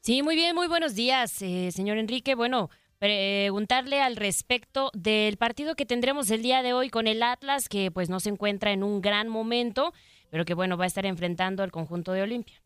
Sí, 0.00 0.22
muy 0.22 0.34
bien, 0.34 0.54
muy 0.54 0.66
buenos 0.68 0.94
días, 0.94 1.42
eh, 1.42 1.70
señor 1.72 1.98
Enrique. 1.98 2.34
Bueno, 2.34 2.70
preguntarle 2.98 4.00
al 4.00 4.16
respecto 4.16 4.90
del 4.94 5.36
partido 5.36 5.74
que 5.74 5.84
tendremos 5.84 6.30
el 6.30 6.42
día 6.42 6.62
de 6.62 6.72
hoy 6.72 6.88
con 6.88 7.06
el 7.06 7.22
Atlas, 7.22 7.68
que 7.68 7.90
pues 7.90 8.08
no 8.08 8.20
se 8.20 8.30
encuentra 8.30 8.72
en 8.72 8.82
un 8.82 9.00
gran 9.02 9.28
momento, 9.28 9.92
pero 10.30 10.44
que 10.46 10.54
bueno, 10.54 10.76
va 10.78 10.84
a 10.84 10.86
estar 10.86 11.04
enfrentando 11.04 11.62
al 11.62 11.70
conjunto 11.70 12.12
de 12.12 12.22
Olimpia. 12.22 12.62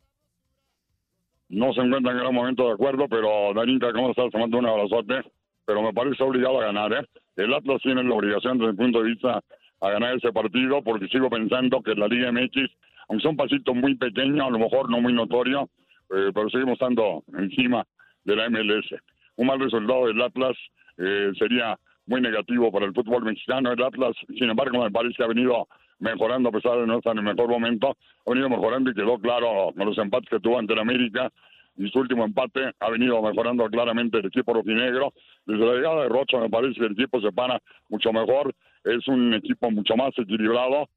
No 1.48 1.72
se 1.72 1.80
encuentra 1.80 2.12
en 2.12 2.18
gran 2.18 2.34
momento 2.34 2.66
de 2.66 2.72
acuerdo, 2.72 3.06
pero 3.08 3.52
Darinka, 3.54 3.92
¿cómo 3.92 4.10
estás? 4.10 4.30
Te 4.30 4.38
mando 4.38 4.58
un 4.58 4.66
abrazote. 4.66 5.22
Pero 5.66 5.82
me 5.82 5.92
parece 5.92 6.22
obligado 6.22 6.60
a 6.60 6.66
ganar, 6.66 6.92
¿eh? 6.92 7.06
El 7.36 7.54
Atlas 7.54 7.80
tiene 7.82 8.04
la 8.04 8.14
obligación 8.14 8.58
desde 8.58 8.72
mi 8.72 8.78
punto 8.78 9.02
de 9.02 9.10
vista 9.10 9.42
a 9.80 9.90
ganar 9.90 10.16
ese 10.16 10.32
partido 10.32 10.82
porque 10.82 11.08
sigo 11.08 11.28
pensando 11.30 11.82
que 11.82 11.94
la 11.94 12.06
Liga 12.06 12.30
MX, 12.30 12.70
aunque 13.08 13.22
sea 13.22 13.30
un 13.30 13.36
pasito 13.36 13.74
muy 13.74 13.94
pequeño, 13.96 14.46
a 14.46 14.50
lo 14.50 14.58
mejor 14.58 14.90
no 14.90 15.00
muy 15.00 15.12
notorio, 15.12 15.68
eh, 16.14 16.30
pero 16.34 16.50
seguimos 16.50 16.74
estando 16.74 17.22
encima 17.38 17.84
de 18.24 18.36
la 18.36 18.48
MLS. 18.50 18.94
Un 19.36 19.46
mal 19.46 19.58
resultado 19.58 20.06
del 20.06 20.20
Atlas 20.22 20.56
eh, 20.98 21.32
sería 21.38 21.78
muy 22.06 22.20
negativo 22.20 22.70
para 22.70 22.86
el 22.86 22.94
fútbol 22.94 23.24
mexicano. 23.24 23.72
El 23.72 23.82
Atlas, 23.82 24.14
sin 24.28 24.50
embargo, 24.50 24.82
me 24.82 24.90
parece 24.90 25.16
que 25.16 25.24
ha 25.24 25.28
venido 25.28 25.66
mejorando 25.98 26.48
a 26.48 26.52
pesar 26.52 26.78
de 26.78 26.86
no 26.86 26.98
estar 26.98 27.12
en 27.12 27.18
el 27.18 27.34
mejor 27.34 27.48
momento. 27.48 27.96
Ha 28.26 28.30
venido 28.30 28.48
mejorando 28.48 28.90
y 28.90 28.94
quedó 28.94 29.18
claro 29.18 29.72
con 29.76 29.86
los 29.86 29.98
empates 29.98 30.28
que 30.28 30.40
tuvo 30.40 30.58
ante 30.58 30.72
el 30.72 30.80
América. 30.80 31.30
Y 31.76 31.88
su 31.90 31.98
último 31.98 32.24
empate 32.24 32.70
ha 32.78 32.90
venido 32.90 33.20
mejorando 33.20 33.66
claramente 33.66 34.18
el 34.18 34.26
equipo 34.26 34.54
rojinegro. 34.54 35.12
Desde 35.44 35.66
la 35.66 35.74
llegada 35.74 36.02
de 36.02 36.08
Rocha 36.08 36.38
me 36.38 36.48
parece 36.48 36.78
que 36.78 36.86
el 36.86 36.92
equipo 36.92 37.20
se 37.20 37.32
para 37.32 37.60
mucho 37.88 38.12
mejor. 38.12 38.54
Es 38.84 39.08
un 39.08 39.34
equipo 39.34 39.70
mucho 39.70 39.96
más 39.96 40.16
equilibrado 40.16 40.88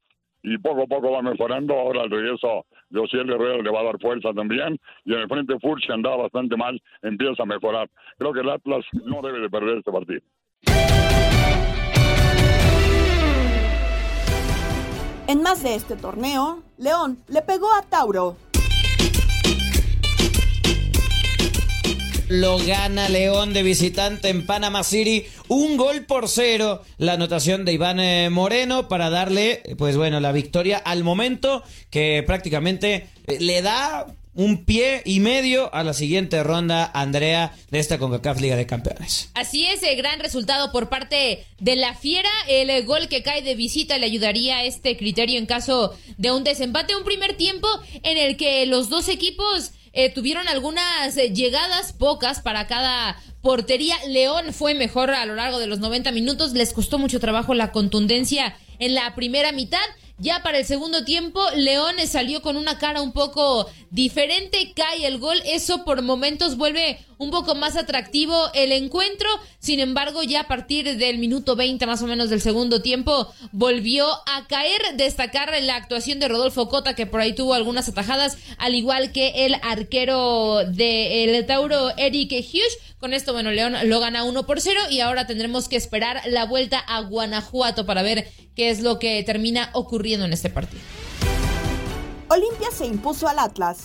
y 0.42 0.56
poco 0.58 0.82
a 0.82 0.86
poco 0.86 1.10
va 1.10 1.22
mejorando. 1.22 1.74
Ahora 1.74 2.04
el 2.04 2.10
regreso 2.10 2.66
de 2.90 3.00
Osiel 3.00 3.30
Herrera 3.30 3.62
le 3.62 3.70
va 3.70 3.80
a 3.80 3.84
dar 3.84 4.00
fuerza 4.00 4.32
también. 4.32 4.78
Y 5.04 5.14
en 5.14 5.20
el 5.20 5.28
frente 5.28 5.58
Furch, 5.58 5.90
andaba 5.90 6.16
bastante 6.16 6.56
mal, 6.56 6.80
empieza 7.02 7.42
a 7.42 7.46
mejorar. 7.46 7.88
Creo 8.16 8.32
que 8.32 8.40
el 8.40 8.50
Atlas 8.50 8.84
no 9.04 9.20
debe 9.22 9.40
de 9.40 9.50
perder 9.50 9.78
este 9.78 9.90
partido. 9.90 10.20
En 15.28 15.42
más 15.42 15.62
de 15.62 15.74
este 15.74 15.94
torneo, 15.94 16.62
León 16.78 17.18
le 17.28 17.42
pegó 17.42 17.70
a 17.74 17.82
Tauro. 17.82 18.38
Lo 22.30 22.56
gana 22.56 23.10
León 23.10 23.52
de 23.52 23.62
visitante 23.62 24.30
en 24.30 24.46
Panama 24.46 24.82
City. 24.84 25.26
Un 25.48 25.76
gol 25.76 26.06
por 26.06 26.30
cero. 26.30 26.80
La 26.96 27.12
anotación 27.12 27.66
de 27.66 27.74
Iván 27.74 28.00
eh, 28.00 28.30
Moreno 28.30 28.88
para 28.88 29.10
darle, 29.10 29.62
pues 29.76 29.98
bueno, 29.98 30.18
la 30.18 30.32
victoria 30.32 30.78
al 30.78 31.04
momento 31.04 31.62
que 31.90 32.24
prácticamente 32.26 33.10
le 33.26 33.60
da 33.60 34.06
un 34.38 34.64
pie 34.64 35.02
y 35.04 35.18
medio 35.18 35.74
a 35.74 35.82
la 35.82 35.92
siguiente 35.92 36.44
ronda, 36.44 36.88
Andrea, 36.94 37.52
de 37.72 37.80
esta 37.80 37.98
CONCACAF 37.98 38.40
Liga 38.40 38.54
de 38.54 38.66
Campeones. 38.66 39.30
Así 39.34 39.66
es, 39.66 39.82
el 39.82 39.96
gran 39.96 40.20
resultado 40.20 40.70
por 40.70 40.88
parte 40.88 41.44
de 41.58 41.74
la 41.74 41.94
Fiera. 41.94 42.30
El 42.46 42.70
eh, 42.70 42.82
gol 42.82 43.08
que 43.08 43.24
cae 43.24 43.42
de 43.42 43.56
visita 43.56 43.98
le 43.98 44.06
ayudaría 44.06 44.58
a 44.58 44.62
este 44.62 44.96
criterio 44.96 45.40
en 45.40 45.46
caso 45.46 45.92
de 46.18 46.30
un 46.30 46.44
desempate. 46.44 46.94
Un 46.94 47.02
primer 47.02 47.36
tiempo 47.36 47.66
en 48.04 48.16
el 48.16 48.36
que 48.36 48.64
los 48.66 48.88
dos 48.88 49.08
equipos 49.08 49.72
eh, 49.92 50.08
tuvieron 50.08 50.46
algunas 50.46 51.16
eh, 51.16 51.34
llegadas, 51.34 51.92
pocas 51.92 52.40
para 52.40 52.68
cada 52.68 53.20
portería. 53.42 53.96
León 54.06 54.52
fue 54.52 54.74
mejor 54.74 55.10
a 55.10 55.26
lo 55.26 55.34
largo 55.34 55.58
de 55.58 55.66
los 55.66 55.80
90 55.80 56.12
minutos. 56.12 56.52
Les 56.52 56.72
costó 56.72 57.00
mucho 57.00 57.18
trabajo 57.18 57.54
la 57.54 57.72
contundencia 57.72 58.56
en 58.78 58.94
la 58.94 59.16
primera 59.16 59.50
mitad. 59.50 59.80
Ya 60.20 60.42
para 60.42 60.58
el 60.58 60.64
segundo 60.64 61.04
tiempo, 61.04 61.40
León 61.54 61.94
salió 62.08 62.42
con 62.42 62.56
una 62.56 62.76
cara 62.78 63.02
un 63.02 63.12
poco 63.12 63.70
diferente, 63.90 64.72
cae 64.74 65.06
el 65.06 65.18
gol, 65.18 65.40
eso 65.44 65.84
por 65.84 66.02
momentos 66.02 66.56
vuelve 66.56 66.98
un 67.18 67.30
poco 67.30 67.54
más 67.54 67.76
atractivo 67.76 68.50
el 68.52 68.72
encuentro, 68.72 69.28
sin 69.60 69.78
embargo 69.78 70.24
ya 70.24 70.40
a 70.40 70.48
partir 70.48 70.96
del 70.96 71.18
minuto 71.18 71.54
20 71.54 71.86
más 71.86 72.02
o 72.02 72.06
menos 72.06 72.30
del 72.30 72.40
segundo 72.40 72.82
tiempo 72.82 73.32
volvió 73.52 74.06
a 74.26 74.46
caer, 74.48 74.80
destacar 74.94 75.52
la 75.62 75.76
actuación 75.76 76.18
de 76.18 76.28
Rodolfo 76.28 76.68
Cota 76.68 76.94
que 76.94 77.06
por 77.06 77.20
ahí 77.20 77.32
tuvo 77.32 77.54
algunas 77.54 77.88
atajadas, 77.88 78.38
al 78.58 78.74
igual 78.74 79.12
que 79.12 79.46
el 79.46 79.54
arquero 79.62 80.64
del 80.64 81.46
Tauro 81.46 81.90
Eric 81.96 82.32
Hughes, 82.32 82.78
con 82.98 83.12
esto 83.12 83.32
bueno 83.32 83.50
León 83.50 83.74
lo 83.84 84.00
gana 84.00 84.24
1 84.24 84.46
por 84.46 84.60
0 84.60 84.80
y 84.90 85.00
ahora 85.00 85.26
tendremos 85.26 85.68
que 85.68 85.76
esperar 85.76 86.22
la 86.26 86.44
vuelta 86.44 86.78
a 86.78 87.00
Guanajuato 87.00 87.86
para 87.86 88.02
ver 88.02 88.28
qué 88.54 88.70
es 88.70 88.80
lo 88.80 88.98
que 88.98 89.22
termina 89.22 89.70
ocurriendo 89.72 90.26
en 90.26 90.32
este 90.32 90.50
partido. 90.50 90.82
Olimpia 92.28 92.70
se 92.70 92.86
impuso 92.86 93.28
al 93.28 93.38
Atlas. 93.38 93.82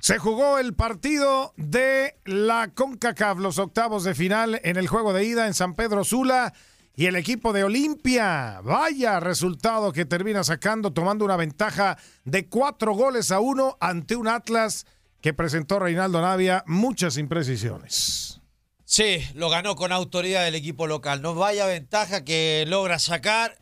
Se 0.00 0.18
jugó 0.18 0.58
el 0.58 0.74
partido 0.74 1.54
de 1.56 2.16
la 2.24 2.72
CONCACAF, 2.74 3.38
los 3.38 3.58
octavos 3.58 4.04
de 4.04 4.14
final 4.14 4.60
en 4.62 4.76
el 4.76 4.86
juego 4.86 5.12
de 5.12 5.24
ida 5.24 5.46
en 5.46 5.54
San 5.54 5.74
Pedro 5.74 6.04
Sula 6.04 6.52
y 6.96 7.06
el 7.06 7.16
equipo 7.16 7.52
de 7.52 7.64
Olimpia. 7.64 8.60
Vaya 8.62 9.18
resultado 9.20 9.92
que 9.92 10.04
termina 10.04 10.44
sacando, 10.44 10.92
tomando 10.92 11.24
una 11.24 11.36
ventaja 11.36 11.96
de 12.24 12.48
cuatro 12.48 12.94
goles 12.94 13.30
a 13.30 13.40
uno 13.40 13.78
ante 13.80 14.16
un 14.16 14.28
Atlas 14.28 14.84
que 15.24 15.32
presentó 15.32 15.78
Reinaldo 15.78 16.20
Navia 16.20 16.64
muchas 16.66 17.16
imprecisiones. 17.16 18.42
Sí, 18.84 19.26
lo 19.32 19.48
ganó 19.48 19.74
con 19.74 19.90
autoridad 19.90 20.46
el 20.46 20.54
equipo 20.54 20.86
local. 20.86 21.22
No 21.22 21.34
vaya 21.34 21.64
ventaja 21.64 22.26
que 22.26 22.66
logra 22.68 22.98
sacar. 22.98 23.56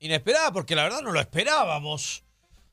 Inesperada, 0.00 0.52
porque 0.52 0.74
la 0.74 0.82
verdad 0.82 1.00
no 1.00 1.12
lo 1.12 1.18
esperábamos. 1.18 2.24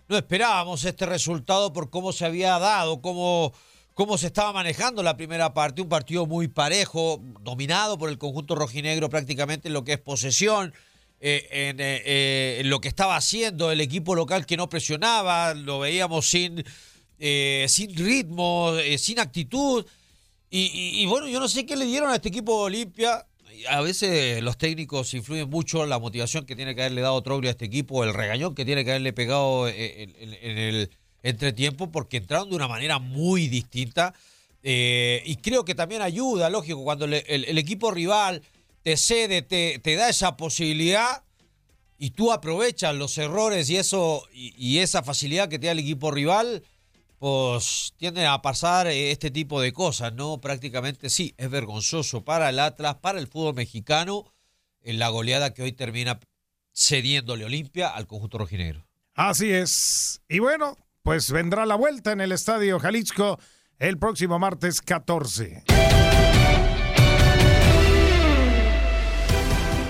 No 0.09 0.17
esperábamos 0.17 0.83
este 0.83 1.05
resultado 1.05 1.71
por 1.71 1.89
cómo 1.89 2.11
se 2.11 2.25
había 2.25 2.59
dado, 2.59 3.01
cómo, 3.01 3.53
cómo 3.93 4.17
se 4.17 4.27
estaba 4.27 4.51
manejando 4.51 5.01
la 5.01 5.15
primera 5.15 5.53
parte. 5.53 5.81
Un 5.81 5.87
partido 5.87 6.25
muy 6.25 6.49
parejo, 6.49 7.21
dominado 7.39 7.97
por 7.97 8.09
el 8.09 8.17
conjunto 8.17 8.53
rojinegro 8.53 9.07
prácticamente 9.07 9.69
en 9.69 9.73
lo 9.73 9.85
que 9.85 9.93
es 9.93 9.99
posesión. 9.99 10.73
eh, 11.21 11.47
eh, 11.51 11.73
eh, 11.77 12.57
en 12.59 12.69
lo 12.69 12.81
que 12.81 12.89
estaba 12.89 13.15
haciendo 13.15 13.71
el 13.71 13.79
equipo 13.79 14.13
local 14.13 14.45
que 14.45 14.57
no 14.57 14.67
presionaba, 14.67 15.53
lo 15.53 15.79
veíamos 15.79 16.29
sin, 16.29 16.65
eh, 17.19 17.65
sin 17.67 17.93
ritmo, 17.95 18.73
eh, 18.77 18.97
sin 18.97 19.19
actitud. 19.19 19.85
Y, 20.51 21.05
bueno, 21.05 21.27
yo 21.27 21.39
no 21.39 21.47
sé 21.47 21.65
qué 21.65 21.75
le 21.75 21.85
dieron 21.85 22.09
a 22.09 22.15
este 22.15 22.29
equipo 22.29 22.57
de 22.57 22.63
Olimpia. 22.63 23.27
A 23.69 23.81
veces 23.81 24.41
los 24.41 24.57
técnicos 24.57 25.13
influyen 25.13 25.47
mucho 25.47 25.85
la 25.85 25.99
motivación 25.99 26.45
que 26.45 26.55
tiene 26.55 26.73
que 26.73 26.81
haberle 26.81 27.01
dado 27.01 27.21
Troglio 27.21 27.49
a 27.49 27.51
este 27.51 27.65
equipo, 27.65 28.03
el 28.03 28.15
regañón 28.15 28.55
que 28.55 28.65
tiene 28.65 28.83
que 28.83 28.91
haberle 28.91 29.13
pegado 29.13 29.67
eh, 29.67 30.03
en, 30.17 30.57
el 30.57 30.89
entretiempo, 31.21 31.91
porque 31.91 32.17
entraron 32.17 32.49
de 32.49 32.55
una 32.55 32.67
manera 32.67 32.97
muy 32.97 33.47
distinta. 33.47 34.15
Y 34.63 35.35
creo 35.37 35.65
que 35.65 35.75
también 35.75 36.01
ayuda, 36.01 36.49
lógico, 36.49 36.83
cuando 36.83 37.05
el 37.05 37.57
equipo 37.57 37.91
rival 37.91 38.41
te 38.81 38.97
cede, 38.97 39.41
te, 39.41 39.79
te 39.79 39.95
da 39.95 40.09
esa 40.09 40.35
posibilidad 40.35 41.23
y 41.99 42.11
tú 42.11 42.31
aprovechas 42.31 42.95
los 42.95 43.17
errores 43.17 43.69
y 43.69 43.77
eso 43.77 44.23
y, 44.33 44.53
y 44.57 44.79
esa 44.79 45.03
facilidad 45.03 45.49
que 45.49 45.59
te 45.59 45.67
da 45.67 45.73
el 45.73 45.79
equipo 45.79 46.11
rival, 46.11 46.63
pues 47.19 47.93
tienden 47.97 48.25
a 48.25 48.41
pasar 48.41 48.87
eh, 48.87 49.11
este 49.11 49.29
tipo 49.29 49.61
de 49.61 49.73
cosas, 49.73 50.13
¿no? 50.13 50.39
Prácticamente 50.39 51.09
sí, 51.09 51.35
es 51.37 51.49
vergonzoso 51.49 52.23
para 52.23 52.49
el 52.49 52.59
Atlas, 52.59 52.95
para 52.95 53.19
el 53.19 53.27
fútbol 53.27 53.55
mexicano, 53.55 54.33
en 54.81 54.97
la 54.97 55.09
goleada 55.09 55.53
que 55.53 55.61
hoy 55.61 55.73
termina 55.73 56.19
cediéndole 56.73 57.45
Olimpia 57.45 57.89
al 57.89 58.07
conjunto 58.07 58.37
rojinegro. 58.37 58.87
Así 59.13 59.51
es. 59.51 60.21
Y 60.29 60.39
bueno, 60.39 60.77
pues 61.03 61.29
vendrá 61.31 61.65
la 61.65 61.75
vuelta 61.75 62.13
en 62.13 62.21
el 62.21 62.31
Estadio 62.31 62.79
Jalisco 62.79 63.37
el 63.77 63.97
próximo 63.97 64.39
martes 64.39 64.81
14. 64.81 65.63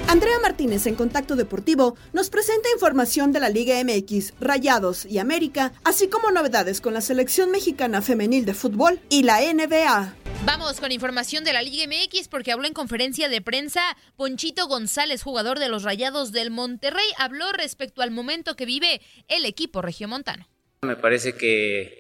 Andrea 0.10 0.40
Martínez 0.42 0.88
en 0.88 0.96
Contacto 0.96 1.36
Deportivo 1.36 1.96
nos 2.14 2.32
presenta 2.32 2.68
información 2.74 3.32
de 3.32 3.40
la 3.40 3.48
Liga 3.48 3.76
MX, 3.84 4.34
Rayados 4.40 5.06
y 5.06 5.20
América, 5.20 5.72
así 5.84 6.10
como 6.10 6.32
novedades 6.32 6.82
con 6.82 6.96
la 6.96 7.02
selección 7.02 7.52
mexicana 7.52 8.02
femenil 8.02 8.44
de 8.44 8.56
fútbol 8.56 9.00
y 9.12 9.22
la 9.22 9.42
NBA. 9.42 10.16
Vamos 10.46 10.80
con 10.80 10.92
información 10.92 11.44
de 11.44 11.54
la 11.54 11.62
Liga 11.62 11.86
MX 11.86 12.28
porque 12.28 12.52
habló 12.52 12.66
en 12.66 12.74
conferencia 12.74 13.30
de 13.30 13.40
prensa 13.44 13.82
Ponchito 14.16 14.66
González, 14.68 15.22
jugador 15.22 15.60
de 15.60 15.70
los 15.70 15.84
Rayados 15.84 16.32
del 16.32 16.50
Monterrey, 16.50 17.06
habló 17.20 17.52
respecto 17.52 18.02
al 18.02 18.10
momento 18.10 18.56
que 18.56 18.66
vive 18.66 19.02
el 19.28 19.46
equipo 19.46 19.84
regiomontano. 19.84 20.48
Me 20.82 20.96
parece 20.96 21.34
que 21.34 22.00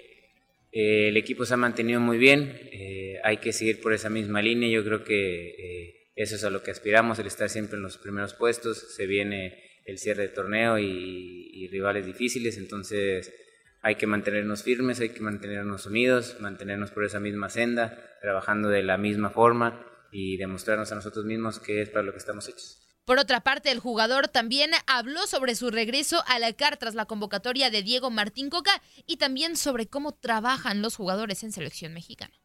Eh, 0.71 1.09
el 1.09 1.17
equipo 1.17 1.45
se 1.45 1.55
ha 1.55 1.57
mantenido 1.57 1.99
muy 1.99 2.19
bien, 2.19 2.55
eh, 2.71 3.15
hay 3.23 3.37
que 3.37 3.53
seguir 3.53 3.81
por 3.81 3.91
esa 3.91 4.09
misma 4.09 4.39
línea, 4.41 4.69
yo 4.69 4.83
creo 4.83 5.03
que 5.03 5.49
eh, 5.57 5.98
eso 6.23 6.35
es 6.35 6.43
a 6.43 6.49
lo 6.49 6.63
que 6.63 6.71
aspiramos, 6.71 7.19
el 7.19 7.27
estar 7.27 7.49
siempre 7.49 7.77
en 7.77 7.83
los 7.83 7.97
primeros 7.97 8.33
puestos, 8.33 8.93
se 8.95 9.05
viene 9.07 9.63
el 9.85 9.97
cierre 9.97 10.23
de 10.23 10.29
torneo 10.29 10.77
y, 10.77 11.49
y 11.53 11.67
rivales 11.67 12.05
difíciles, 12.05 12.57
entonces 12.57 13.33
hay 13.81 13.95
que 13.95 14.07
mantenernos 14.07 14.63
firmes, 14.63 14.99
hay 14.99 15.09
que 15.09 15.21
mantenernos 15.21 15.85
unidos, 15.85 16.37
mantenernos 16.39 16.91
por 16.91 17.05
esa 17.05 17.19
misma 17.19 17.49
senda, 17.49 18.17
trabajando 18.21 18.69
de 18.69 18.83
la 18.83 18.97
misma 18.97 19.29
forma 19.29 19.85
y 20.11 20.37
demostrarnos 20.37 20.91
a 20.91 20.95
nosotros 20.95 21.25
mismos 21.25 21.59
que 21.59 21.81
es 21.81 21.89
para 21.89 22.03
lo 22.03 22.11
que 22.11 22.17
estamos 22.17 22.47
hechos. 22.47 22.79
Por 23.05 23.17
otra 23.17 23.41
parte, 23.41 23.71
el 23.71 23.79
jugador 23.79 24.27
también 24.27 24.71
habló 24.85 25.25
sobre 25.25 25.55
su 25.55 25.71
regreso 25.71 26.23
a 26.27 26.37
la 26.37 26.53
CAR 26.53 26.77
tras 26.77 26.93
la 26.93 27.05
convocatoria 27.05 27.71
de 27.71 27.81
Diego 27.81 28.11
Martín 28.11 28.49
Coca 28.51 28.83
y 29.07 29.17
también 29.17 29.55
sobre 29.55 29.87
cómo 29.87 30.13
trabajan 30.13 30.83
los 30.83 30.95
jugadores 30.95 31.43
en 31.43 31.51
selección 31.51 31.93
mexicana. 31.93 32.35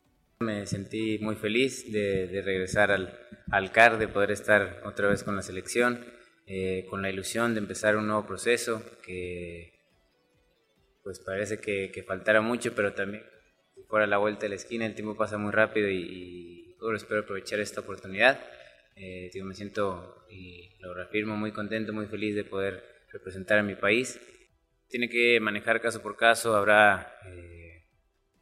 Me 0.41 0.67
sentí 0.67 1.19
muy 1.21 1.37
feliz 1.37 1.91
de, 1.93 2.27
de 2.27 2.43
regresar 2.43 2.91
al, 2.91 3.19
al, 3.51 3.73
CAR, 3.73 3.99
de 3.99 4.09
poder 4.09 4.31
estar 4.31 4.83
otra 4.85 5.09
vez 5.09 5.23
con 5.23 5.37
la 5.37 5.43
selección, 5.43 6.05
eh, 6.47 6.87
con 6.91 7.03
la 7.03 7.11
ilusión 7.11 7.55
de 7.55 7.61
empezar 7.61 7.97
un 7.97 8.07
nuevo 8.07 8.27
proceso 8.27 8.83
que 9.03 9.73
pues 11.03 11.21
parece 11.21 11.59
que, 11.59 11.91
que 11.93 12.03
faltara 12.03 12.41
mucho, 12.41 12.75
pero 12.75 12.95
también 12.95 13.23
fuera 13.89 14.07
la 14.07 14.19
vuelta 14.19 14.43
de 14.43 14.51
la 14.51 14.55
esquina, 14.55 14.87
el 14.87 14.95
tiempo 14.95 15.17
pasa 15.17 15.37
muy 15.37 15.53
rápido 15.53 15.89
y, 15.89 15.99
y 15.99 16.77
bueno, 16.81 16.97
espero 16.97 17.21
aprovechar 17.21 17.61
esta 17.61 17.81
oportunidad. 17.81 18.41
Eh, 18.97 19.31
digo, 19.33 19.47
me 19.47 19.55
siento, 19.55 20.25
y 20.31 20.77
lo 20.81 20.95
reafirmo, 20.95 21.37
muy 21.37 21.53
contento, 21.53 21.93
muy 21.93 22.07
feliz 22.07 22.35
de 22.35 22.45
poder 22.45 22.85
representar 23.13 23.59
a 23.59 23.63
mi 23.63 23.75
país. 23.75 24.21
Tiene 24.89 25.09
que 25.09 25.41
manejar 25.41 25.81
caso 25.81 26.03
por 26.03 26.17
caso, 26.17 26.55
habrá, 26.55 27.19
eh, 27.27 27.64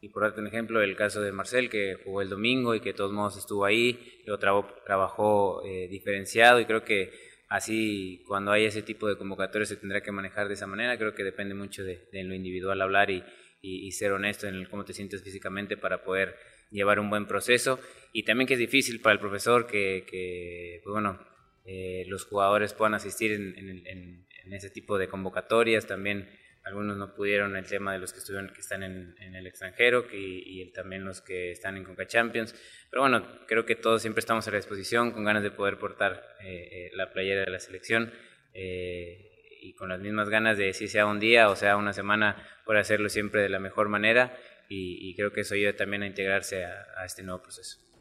y 0.03 0.09
por 0.09 0.23
darte 0.23 0.41
un 0.41 0.47
ejemplo, 0.47 0.81
el 0.81 0.97
caso 0.97 1.21
de 1.21 1.31
Marcel, 1.31 1.69
que 1.69 1.95
jugó 2.03 2.21
el 2.21 2.27
domingo 2.27 2.75
y 2.75 2.81
que 2.81 2.89
de 2.89 2.93
todos 2.93 3.13
modos 3.13 3.37
estuvo 3.37 3.63
ahí, 3.63 4.21
lo 4.25 4.37
trabajó, 4.37 4.75
trabajó 4.85 5.65
eh, 5.65 5.87
diferenciado 5.87 6.59
y 6.59 6.65
creo 6.65 6.83
que 6.83 7.13
así 7.47 8.21
cuando 8.27 8.51
hay 8.51 8.65
ese 8.65 8.81
tipo 8.81 9.07
de 9.07 9.15
convocatorias 9.15 9.69
se 9.69 9.77
tendrá 9.77 10.03
que 10.03 10.11
manejar 10.11 10.49
de 10.49 10.55
esa 10.55 10.67
manera. 10.67 10.97
Creo 10.97 11.15
que 11.15 11.23
depende 11.23 11.55
mucho 11.55 11.85
de, 11.85 12.05
lo 12.11 12.35
individual 12.35 12.81
hablar 12.81 13.11
y, 13.11 13.23
y, 13.61 13.89
ser 13.93 14.11
honesto 14.11 14.45
en 14.45 14.55
el 14.55 14.67
cómo 14.67 14.83
te 14.83 14.91
sientes 14.91 15.23
físicamente 15.23 15.77
para 15.77 16.03
poder 16.03 16.35
llevar 16.69 16.99
un 16.99 17.09
buen 17.09 17.25
proceso. 17.25 17.79
Y 18.11 18.23
también 18.23 18.45
que 18.45 18.55
es 18.55 18.59
difícil 18.59 18.99
para 18.99 19.13
el 19.13 19.19
profesor 19.21 19.67
que, 19.67 20.05
que 20.05 20.81
pues 20.83 20.91
bueno, 20.91 21.17
eh, 21.63 22.03
los 22.09 22.25
jugadores 22.25 22.73
puedan 22.73 22.93
asistir 22.93 23.31
en, 23.31 23.57
en, 23.57 23.87
en, 23.87 24.53
ese 24.53 24.69
tipo 24.69 24.97
de 24.97 25.07
convocatorias. 25.07 25.87
También 25.87 26.27
algunos 26.63 26.95
no 26.95 27.13
pudieron 27.13 27.55
el 27.57 27.65
tema 27.65 27.91
de 27.93 27.99
los 27.99 28.13
que 28.13 28.19
estuvieron 28.19 28.49
que 28.53 28.61
están 28.61 28.83
en, 28.83 29.15
el 29.19 29.45
extranjero 29.47 30.07
que, 30.07 30.17
y 30.17 30.71
también 30.71 31.03
los 31.03 31.21
que 31.21 31.51
están 31.51 31.75
en 31.75 31.83
Conca 31.83 32.07
Champions. 32.07 32.55
Pero 32.89 33.01
bueno, 33.01 33.25
creo 33.47 33.65
que 33.65 33.75
todos 33.75 34.01
siempre 34.01 34.21
estamos 34.21 34.47
a 34.47 34.51
la 34.51 34.57
disposición 34.57 35.11
con 35.11 35.25
ganas 35.25 35.43
de 35.43 35.51
poder 35.51 35.77
portar 35.77 36.23
eh, 36.41 36.69
eh, 36.71 36.91
la 36.93 37.11
playera 37.11 37.41
de 37.41 37.51
la 37.51 37.59
selección. 37.59 38.13
Eh, 38.53 39.29
y 39.61 39.73
con 39.75 39.89
las 39.89 39.99
mismas 39.99 40.29
ganas 40.29 40.57
de 40.57 40.73
si 40.73 40.89
sea 40.89 41.05
un 41.05 41.19
día 41.19 41.49
o 41.49 41.55
sea 41.55 41.77
una 41.77 41.93
semana, 41.93 42.45
por 42.65 42.77
hacerlo 42.77 43.09
siempre 43.09 43.41
de 43.41 43.49
la 43.49 43.59
mejor 43.59 43.87
manera 43.87 44.37
y, 44.67 45.09
y 45.09 45.15
creo 45.15 45.31
que 45.31 45.41
eso 45.41 45.55
ayuda 45.55 45.73
también 45.73 46.03
a 46.03 46.07
integrarse 46.07 46.65
a, 46.65 46.85
a 46.97 47.05
este 47.05 47.23
nuevo 47.23 47.41
proceso. 47.41 47.92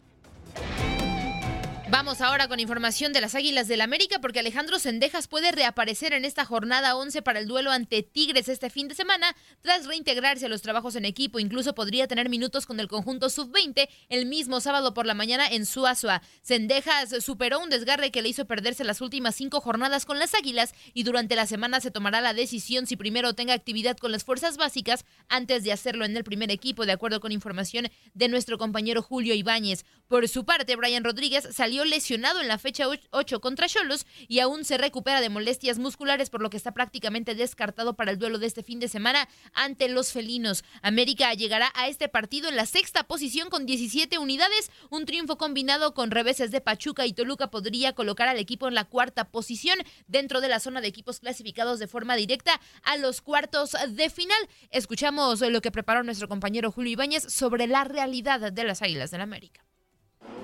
Vamos 1.92 2.22
ahora 2.22 2.48
con 2.48 2.58
información 2.58 3.12
de 3.12 3.20
las 3.20 3.34
Águilas 3.34 3.68
del 3.68 3.82
América 3.82 4.18
porque 4.18 4.38
Alejandro 4.38 4.78
Sendejas 4.78 5.28
puede 5.28 5.52
reaparecer 5.52 6.14
en 6.14 6.24
esta 6.24 6.46
jornada 6.46 6.96
11 6.96 7.20
para 7.20 7.38
el 7.38 7.46
duelo 7.46 7.70
ante 7.70 8.02
Tigres 8.02 8.48
este 8.48 8.70
fin 8.70 8.88
de 8.88 8.94
semana 8.94 9.36
tras 9.60 9.84
reintegrarse 9.84 10.46
a 10.46 10.48
los 10.48 10.62
trabajos 10.62 10.96
en 10.96 11.04
equipo. 11.04 11.38
Incluso 11.38 11.74
podría 11.74 12.08
tener 12.08 12.30
minutos 12.30 12.64
con 12.64 12.80
el 12.80 12.88
conjunto 12.88 13.28
sub-20 13.28 13.90
el 14.08 14.24
mismo 14.24 14.62
sábado 14.62 14.94
por 14.94 15.04
la 15.04 15.12
mañana 15.12 15.46
en 15.46 15.66
Suazua. 15.66 16.22
Sendejas 16.40 17.22
superó 17.22 17.60
un 17.60 17.68
desgarre 17.68 18.10
que 18.10 18.22
le 18.22 18.30
hizo 18.30 18.46
perderse 18.46 18.84
las 18.84 19.02
últimas 19.02 19.34
cinco 19.34 19.60
jornadas 19.60 20.06
con 20.06 20.18
las 20.18 20.34
Águilas 20.34 20.72
y 20.94 21.02
durante 21.02 21.36
la 21.36 21.46
semana 21.46 21.82
se 21.82 21.90
tomará 21.90 22.22
la 22.22 22.32
decisión 22.32 22.86
si 22.86 22.96
primero 22.96 23.34
tenga 23.34 23.52
actividad 23.52 23.98
con 23.98 24.12
las 24.12 24.24
fuerzas 24.24 24.56
básicas 24.56 25.04
antes 25.28 25.62
de 25.62 25.72
hacerlo 25.72 26.06
en 26.06 26.16
el 26.16 26.24
primer 26.24 26.50
equipo, 26.52 26.86
de 26.86 26.92
acuerdo 26.92 27.20
con 27.20 27.32
información 27.32 27.90
de 28.14 28.28
nuestro 28.28 28.56
compañero 28.56 29.02
Julio 29.02 29.34
Ibáñez. 29.34 29.84
Por 30.08 30.26
su 30.28 30.46
parte, 30.46 30.74
Brian 30.76 31.04
Rodríguez 31.04 31.48
salió 31.52 31.81
lesionado 31.84 32.40
en 32.40 32.48
la 32.48 32.58
fecha 32.58 32.86
8 33.10 33.40
contra 33.40 33.68
Cholos 33.68 34.06
y 34.28 34.40
aún 34.40 34.64
se 34.64 34.78
recupera 34.78 35.20
de 35.20 35.28
molestias 35.28 35.78
musculares, 35.78 36.30
por 36.30 36.42
lo 36.42 36.50
que 36.50 36.56
está 36.56 36.72
prácticamente 36.72 37.34
descartado 37.34 37.94
para 37.94 38.10
el 38.10 38.18
duelo 38.18 38.38
de 38.38 38.46
este 38.46 38.62
fin 38.62 38.80
de 38.80 38.88
semana 38.88 39.28
ante 39.54 39.88
los 39.88 40.12
felinos. 40.12 40.64
América 40.82 41.32
llegará 41.34 41.72
a 41.74 41.88
este 41.88 42.08
partido 42.08 42.48
en 42.48 42.56
la 42.56 42.66
sexta 42.66 43.04
posición 43.04 43.50
con 43.50 43.66
17 43.66 44.18
unidades. 44.18 44.70
Un 44.90 45.06
triunfo 45.06 45.38
combinado 45.38 45.94
con 45.94 46.10
reveses 46.10 46.50
de 46.50 46.60
Pachuca 46.60 47.06
y 47.06 47.12
Toluca 47.12 47.50
podría 47.50 47.94
colocar 47.94 48.28
al 48.28 48.38
equipo 48.38 48.68
en 48.68 48.74
la 48.74 48.84
cuarta 48.84 49.30
posición 49.30 49.78
dentro 50.06 50.40
de 50.40 50.48
la 50.48 50.60
zona 50.60 50.80
de 50.80 50.88
equipos 50.88 51.20
clasificados 51.20 51.78
de 51.78 51.86
forma 51.86 52.16
directa 52.16 52.60
a 52.82 52.96
los 52.96 53.20
cuartos 53.20 53.76
de 53.88 54.10
final. 54.10 54.48
Escuchamos 54.70 55.40
lo 55.40 55.60
que 55.60 55.70
preparó 55.70 56.02
nuestro 56.02 56.28
compañero 56.28 56.70
Julio 56.70 56.92
Ibáñez 56.92 57.24
sobre 57.32 57.66
la 57.66 57.84
realidad 57.84 58.52
de 58.52 58.64
las 58.64 58.82
Águilas 58.82 59.10
del 59.10 59.20
América. 59.20 59.64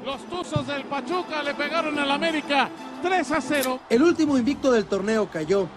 Los 0.05 0.25
Tuzos 0.25 0.67
del 0.67 0.85
Pachuca 0.85 1.43
le 1.43 1.55
pegaron 1.55 1.99
al 1.99 2.11
América 2.11 2.71
3 3.03 3.31
a 3.31 3.41
0. 3.41 3.81
El 3.91 4.03
último 4.03 4.39
invicto 4.39 4.73
del 4.73 4.87
torneo 4.87 5.29
cayó. 5.31 5.69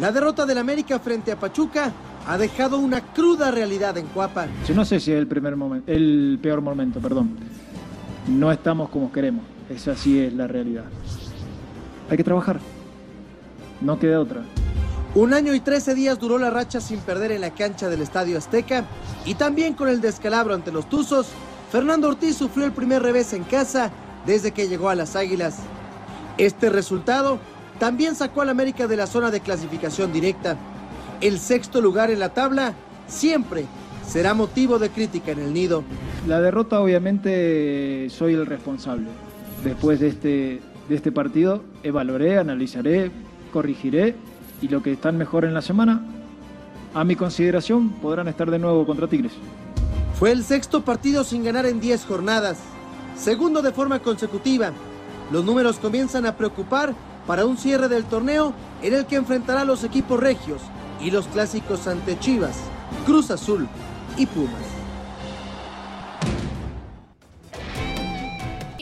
La 0.00 0.10
derrota 0.10 0.46
del 0.46 0.58
América 0.58 0.98
frente 0.98 1.32
a 1.32 1.36
Pachuca 1.38 1.92
ha 2.26 2.38
dejado 2.38 2.78
una 2.78 3.00
cruda 3.12 3.50
realidad 3.50 3.98
en 3.98 4.06
Cuapa. 4.06 4.46
Yo 4.66 4.74
no 4.74 4.84
sé 4.84 5.00
si 5.00 5.12
es 5.12 5.18
el 5.18 5.26
primer 5.26 5.56
momento, 5.56 5.90
el 5.92 6.38
peor 6.40 6.60
momento, 6.60 7.00
perdón. 7.00 7.36
No 8.26 8.50
estamos 8.52 8.88
como 8.90 9.12
queremos. 9.12 9.44
Esa 9.68 9.94
sí 9.94 10.18
es 10.18 10.32
la 10.32 10.46
realidad. 10.46 10.84
Hay 12.08 12.16
que 12.16 12.24
trabajar. 12.24 12.60
No 13.80 13.98
queda 13.98 14.20
otra. 14.20 14.42
Un 15.14 15.34
año 15.34 15.52
y 15.52 15.60
13 15.60 15.94
días 15.94 16.18
duró 16.18 16.38
la 16.38 16.50
racha 16.50 16.80
sin 16.80 17.00
perder 17.00 17.32
en 17.32 17.40
la 17.40 17.50
cancha 17.50 17.88
del 17.88 18.02
Estadio 18.02 18.38
Azteca 18.38 18.84
y 19.24 19.34
también 19.34 19.74
con 19.74 19.88
el 19.88 20.00
descalabro 20.00 20.54
ante 20.54 20.70
los 20.70 20.88
Tuzos 20.88 21.28
Fernando 21.70 22.08
Ortiz 22.08 22.36
sufrió 22.36 22.64
el 22.64 22.72
primer 22.72 23.02
revés 23.02 23.32
en 23.34 23.44
casa 23.44 23.90
desde 24.24 24.52
que 24.52 24.68
llegó 24.68 24.88
a 24.88 24.94
las 24.94 25.16
Águilas. 25.16 25.58
Este 26.38 26.70
resultado 26.70 27.38
también 27.78 28.14
sacó 28.14 28.40
al 28.40 28.48
América 28.48 28.86
de 28.86 28.96
la 28.96 29.06
zona 29.06 29.30
de 29.30 29.40
clasificación 29.40 30.12
directa. 30.12 30.56
El 31.20 31.38
sexto 31.38 31.80
lugar 31.80 32.10
en 32.10 32.20
la 32.20 32.30
tabla 32.30 32.72
siempre 33.06 33.66
será 34.06 34.32
motivo 34.32 34.78
de 34.78 34.88
crítica 34.88 35.32
en 35.32 35.40
el 35.40 35.52
nido. 35.52 35.84
La 36.26 36.40
derrota 36.40 36.80
obviamente 36.80 38.08
soy 38.08 38.32
el 38.32 38.46
responsable. 38.46 39.08
Después 39.62 40.00
de 40.00 40.08
este, 40.08 40.60
de 40.88 40.94
este 40.94 41.12
partido 41.12 41.64
evaluaré, 41.82 42.38
analizaré, 42.38 43.10
corregiré 43.52 44.14
y 44.62 44.68
lo 44.68 44.82
que 44.82 44.92
están 44.92 45.18
mejor 45.18 45.44
en 45.44 45.52
la 45.52 45.62
semana, 45.62 46.00
a 46.94 47.04
mi 47.04 47.14
consideración, 47.14 47.90
podrán 48.00 48.28
estar 48.28 48.50
de 48.50 48.58
nuevo 48.58 48.86
contra 48.86 49.06
Tigres. 49.06 49.32
Fue 50.18 50.32
el 50.32 50.42
sexto 50.42 50.84
partido 50.84 51.22
sin 51.22 51.44
ganar 51.44 51.64
en 51.64 51.78
10 51.78 52.04
jornadas, 52.04 52.58
segundo 53.16 53.62
de 53.62 53.70
forma 53.70 54.00
consecutiva. 54.00 54.72
Los 55.30 55.44
números 55.44 55.78
comienzan 55.78 56.26
a 56.26 56.36
preocupar 56.36 56.92
para 57.24 57.46
un 57.46 57.56
cierre 57.56 57.86
del 57.86 58.04
torneo 58.04 58.52
en 58.82 58.94
el 58.94 59.06
que 59.06 59.14
enfrentará 59.14 59.60
a 59.60 59.64
los 59.64 59.84
equipos 59.84 60.18
regios 60.18 60.60
y 61.00 61.12
los 61.12 61.28
clásicos 61.28 61.86
ante 61.86 62.18
Chivas, 62.18 62.56
Cruz 63.06 63.30
Azul 63.30 63.68
y 64.16 64.26
Pumas. 64.26 64.67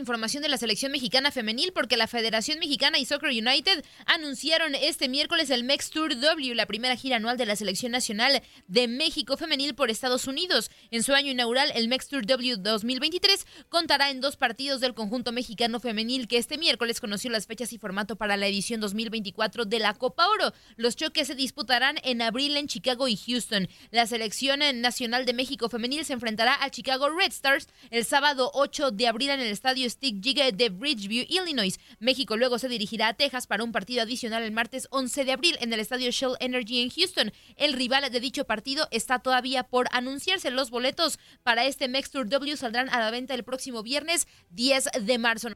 Información 0.07 0.40
de 0.40 0.49
la 0.49 0.57
selección 0.57 0.92
mexicana 0.92 1.33
femenil 1.33 1.73
porque 1.73 1.97
la 1.97 2.07
Federación 2.07 2.61
Mexicana 2.61 3.01
y 3.01 3.05
Soccer 3.05 3.31
United 3.31 3.85
anunciaron 4.07 4.77
este 4.77 5.09
miércoles 5.09 5.51
el 5.51 5.64
Mex 5.64 5.90
Tour 5.90 6.14
W, 6.14 6.55
la 6.55 6.66
primera 6.66 6.95
gira 6.95 7.16
anual 7.16 7.37
de 7.37 7.45
la 7.45 7.57
selección 7.57 7.90
nacional 7.90 8.40
de 8.69 8.87
México 8.87 9.37
femenil 9.37 9.75
por 9.75 9.90
Estados 9.90 10.29
Unidos. 10.29 10.71
En 10.92 11.03
su 11.03 11.12
año 11.12 11.33
inaugural, 11.33 11.73
el 11.75 11.88
Mex 11.88 12.07
Tour 12.07 12.25
W 12.25 12.57
2023 12.59 13.47
contará 13.69 14.11
en 14.11 14.21
dos 14.21 14.37
partidos 14.37 14.81
del 14.81 14.95
conjunto 14.95 15.33
mexicano 15.33 15.81
femenil 15.81 16.29
que 16.29 16.38
este 16.38 16.57
miércoles 16.57 17.01
conoció 17.01 17.29
las 17.33 17.49
fechas 17.49 17.73
y 17.73 17.79
formato 17.79 18.14
para 18.14 18.37
la 18.37 18.47
edición 18.47 18.81
2024 18.81 19.64
de 19.64 19.81
la 19.81 19.95
Copa 19.95 20.29
Oro. 20.29 20.53
Los 20.77 20.95
choques 20.95 21.27
se 21.27 21.35
disputarán 21.35 21.97
en 22.05 22.23
abril 22.23 22.57
en 22.57 22.69
Chicago 22.69 23.09
y 23.09 23.16
Houston. 23.16 23.69
La 23.90 24.07
selección 24.07 24.61
nacional 24.81 25.27
de 25.27 25.35
México 25.35 25.69
femenil 25.69 26.05
se 26.05 26.12
enfrentará 26.12 26.55
al 26.55 26.71
Chicago 26.71 27.11
Red 27.11 27.33
Stars 27.33 27.66
el 27.90 28.05
sábado 28.05 28.53
8 28.55 28.92
de 28.92 29.09
abril 29.09 29.31
en 29.31 29.40
el 29.40 29.49
estadio 29.49 29.85
De 30.01 30.69
Bridgeview, 30.69 31.25
Illinois. 31.29 31.79
México 31.99 32.37
luego 32.37 32.59
se 32.59 32.69
dirigirá 32.69 33.09
a 33.09 33.15
Texas 33.15 33.47
para 33.47 33.65
un 33.65 33.73
partido 33.73 34.03
adicional 34.03 34.43
el 34.43 34.53
martes 34.53 34.89
11 34.91 35.25
de 35.25 35.33
abril 35.33 35.57
en 35.61 35.73
el 35.73 35.81
estadio 35.81 36.11
Shell 36.11 36.37
Energy 36.41 36.83
en 36.83 36.91
Houston. 36.91 37.33
El 37.57 37.73
rival 37.73 38.11
de 38.11 38.21
dicho 38.21 38.45
partido 38.45 38.89
está 38.91 39.19
todavía 39.19 39.65
por 39.65 39.87
anunciarse. 39.93 40.51
Los 40.51 40.71
boletos 40.71 41.19
para 41.43 41.65
este 41.65 41.89
Mex 41.89 42.11
Tour 42.11 42.29
W 42.29 42.57
saldrán 42.57 42.89
a 42.91 43.01
la 43.01 43.11
venta 43.11 43.35
el 43.35 43.45
próximo 43.45 43.83
viernes 43.83 44.29
10 44.51 44.91
de 45.01 45.19
marzo. 45.19 45.49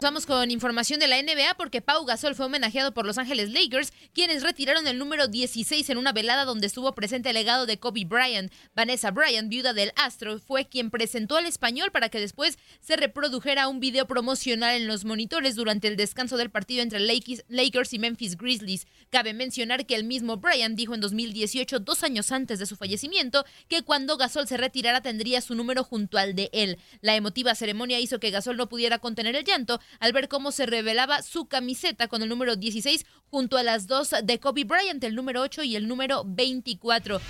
Vamos 0.00 0.26
con 0.26 0.52
información 0.52 1.00
de 1.00 1.08
la 1.08 1.20
NBA 1.20 1.54
porque 1.56 1.82
Pau 1.82 2.04
Gasol 2.04 2.36
fue 2.36 2.46
homenajeado 2.46 2.94
por 2.94 3.04
Los 3.04 3.18
Ángeles 3.18 3.50
Lakers, 3.50 3.92
quienes 4.14 4.44
retiraron 4.44 4.86
el 4.86 4.96
número 4.96 5.26
16 5.26 5.90
en 5.90 5.98
una 5.98 6.12
velada 6.12 6.44
donde 6.44 6.68
estuvo 6.68 6.94
presente 6.94 7.30
el 7.30 7.34
legado 7.34 7.66
de 7.66 7.80
Kobe 7.80 8.04
Bryant. 8.04 8.52
Vanessa 8.76 9.10
Bryant, 9.10 9.48
viuda 9.48 9.72
del 9.72 9.92
Astro, 9.96 10.38
fue 10.38 10.68
quien 10.68 10.90
presentó 10.90 11.36
al 11.36 11.46
español 11.46 11.90
para 11.90 12.10
que 12.10 12.20
después 12.20 12.58
se 12.80 12.96
reprodujera 12.96 13.66
un 13.66 13.80
video 13.80 14.06
promocional 14.06 14.76
en 14.76 14.86
los 14.86 15.04
monitores 15.04 15.56
durante 15.56 15.88
el 15.88 15.96
descanso 15.96 16.36
del 16.36 16.50
partido 16.50 16.82
entre 16.82 17.00
Lakers 17.00 17.92
y 17.92 17.98
Memphis 17.98 18.36
Grizzlies. 18.36 18.86
Cabe 19.10 19.34
mencionar 19.34 19.84
que 19.84 19.96
el 19.96 20.04
mismo 20.04 20.36
Bryant 20.36 20.76
dijo 20.76 20.94
en 20.94 21.00
2018, 21.00 21.80
dos 21.80 22.04
años 22.04 22.30
antes 22.30 22.60
de 22.60 22.66
su 22.66 22.76
fallecimiento, 22.76 23.44
que 23.68 23.82
cuando 23.82 24.16
Gasol 24.16 24.46
se 24.46 24.58
retirara 24.58 25.00
tendría 25.00 25.40
su 25.40 25.56
número 25.56 25.82
junto 25.82 26.18
al 26.18 26.36
de 26.36 26.50
él. 26.52 26.78
La 27.00 27.16
emotiva 27.16 27.56
ceremonia 27.56 27.98
hizo 27.98 28.20
que 28.20 28.30
Gasol 28.30 28.56
no 28.56 28.68
pudiera 28.68 29.00
contener 29.00 29.34
el 29.34 29.44
llanto 29.44 29.80
al 30.00 30.12
ver 30.12 30.28
cómo 30.28 30.52
se 30.52 30.66
revelaba 30.66 31.22
su 31.22 31.46
camiseta 31.46 32.08
con 32.08 32.22
el 32.22 32.28
número 32.28 32.56
16 32.56 33.06
junto 33.30 33.56
a 33.56 33.62
las 33.62 33.86
dos 33.86 34.14
de 34.22 34.40
Kobe 34.40 34.64
Bryant, 34.64 35.02
el 35.04 35.14
número 35.14 35.42
8 35.42 35.62
y 35.62 35.76
el 35.76 35.88
número 35.88 36.24
24. 36.26 37.20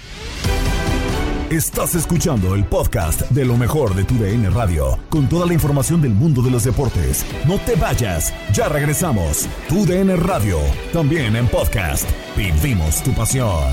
Estás 1.51 1.95
escuchando 1.95 2.55
el 2.55 2.67
podcast 2.67 3.23
de 3.31 3.47
lo 3.47 3.57
mejor 3.57 3.95
de 3.95 4.05
tu 4.05 4.17
DN 4.19 4.51
Radio, 4.51 4.99
con 5.09 5.31
toda 5.31 5.47
la 5.47 5.55
información 5.55 6.03
del 6.03 6.13
mundo 6.13 6.43
de 6.43 6.51
los 6.51 6.65
deportes. 6.65 7.25
No 7.47 7.59
te 7.61 7.75
vayas, 7.75 8.35
ya 8.53 8.69
regresamos. 8.69 9.49
Tu 9.67 9.87
DN 9.87 10.15
Radio, 10.17 10.59
también 10.93 11.37
en 11.37 11.49
podcast. 11.49 12.07
Vivimos 12.37 13.03
tu 13.03 13.15
pasión. 13.15 13.73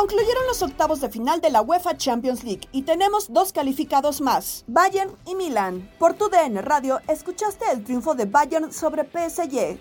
Concluyeron 0.00 0.46
los 0.48 0.62
octavos 0.62 1.02
de 1.02 1.10
final 1.10 1.42
de 1.42 1.50
la 1.50 1.60
UEFA 1.60 1.94
Champions 1.94 2.42
League 2.42 2.62
y 2.72 2.84
tenemos 2.84 3.30
dos 3.30 3.52
calificados 3.52 4.22
más, 4.22 4.64
Bayern 4.66 5.10
y 5.26 5.34
Milan. 5.34 5.90
Por 5.98 6.14
tu 6.14 6.30
DN 6.30 6.62
Radio, 6.62 7.00
escuchaste 7.06 7.66
el 7.70 7.84
triunfo 7.84 8.14
de 8.14 8.24
Bayern 8.24 8.72
sobre 8.72 9.04
PSG. 9.04 9.78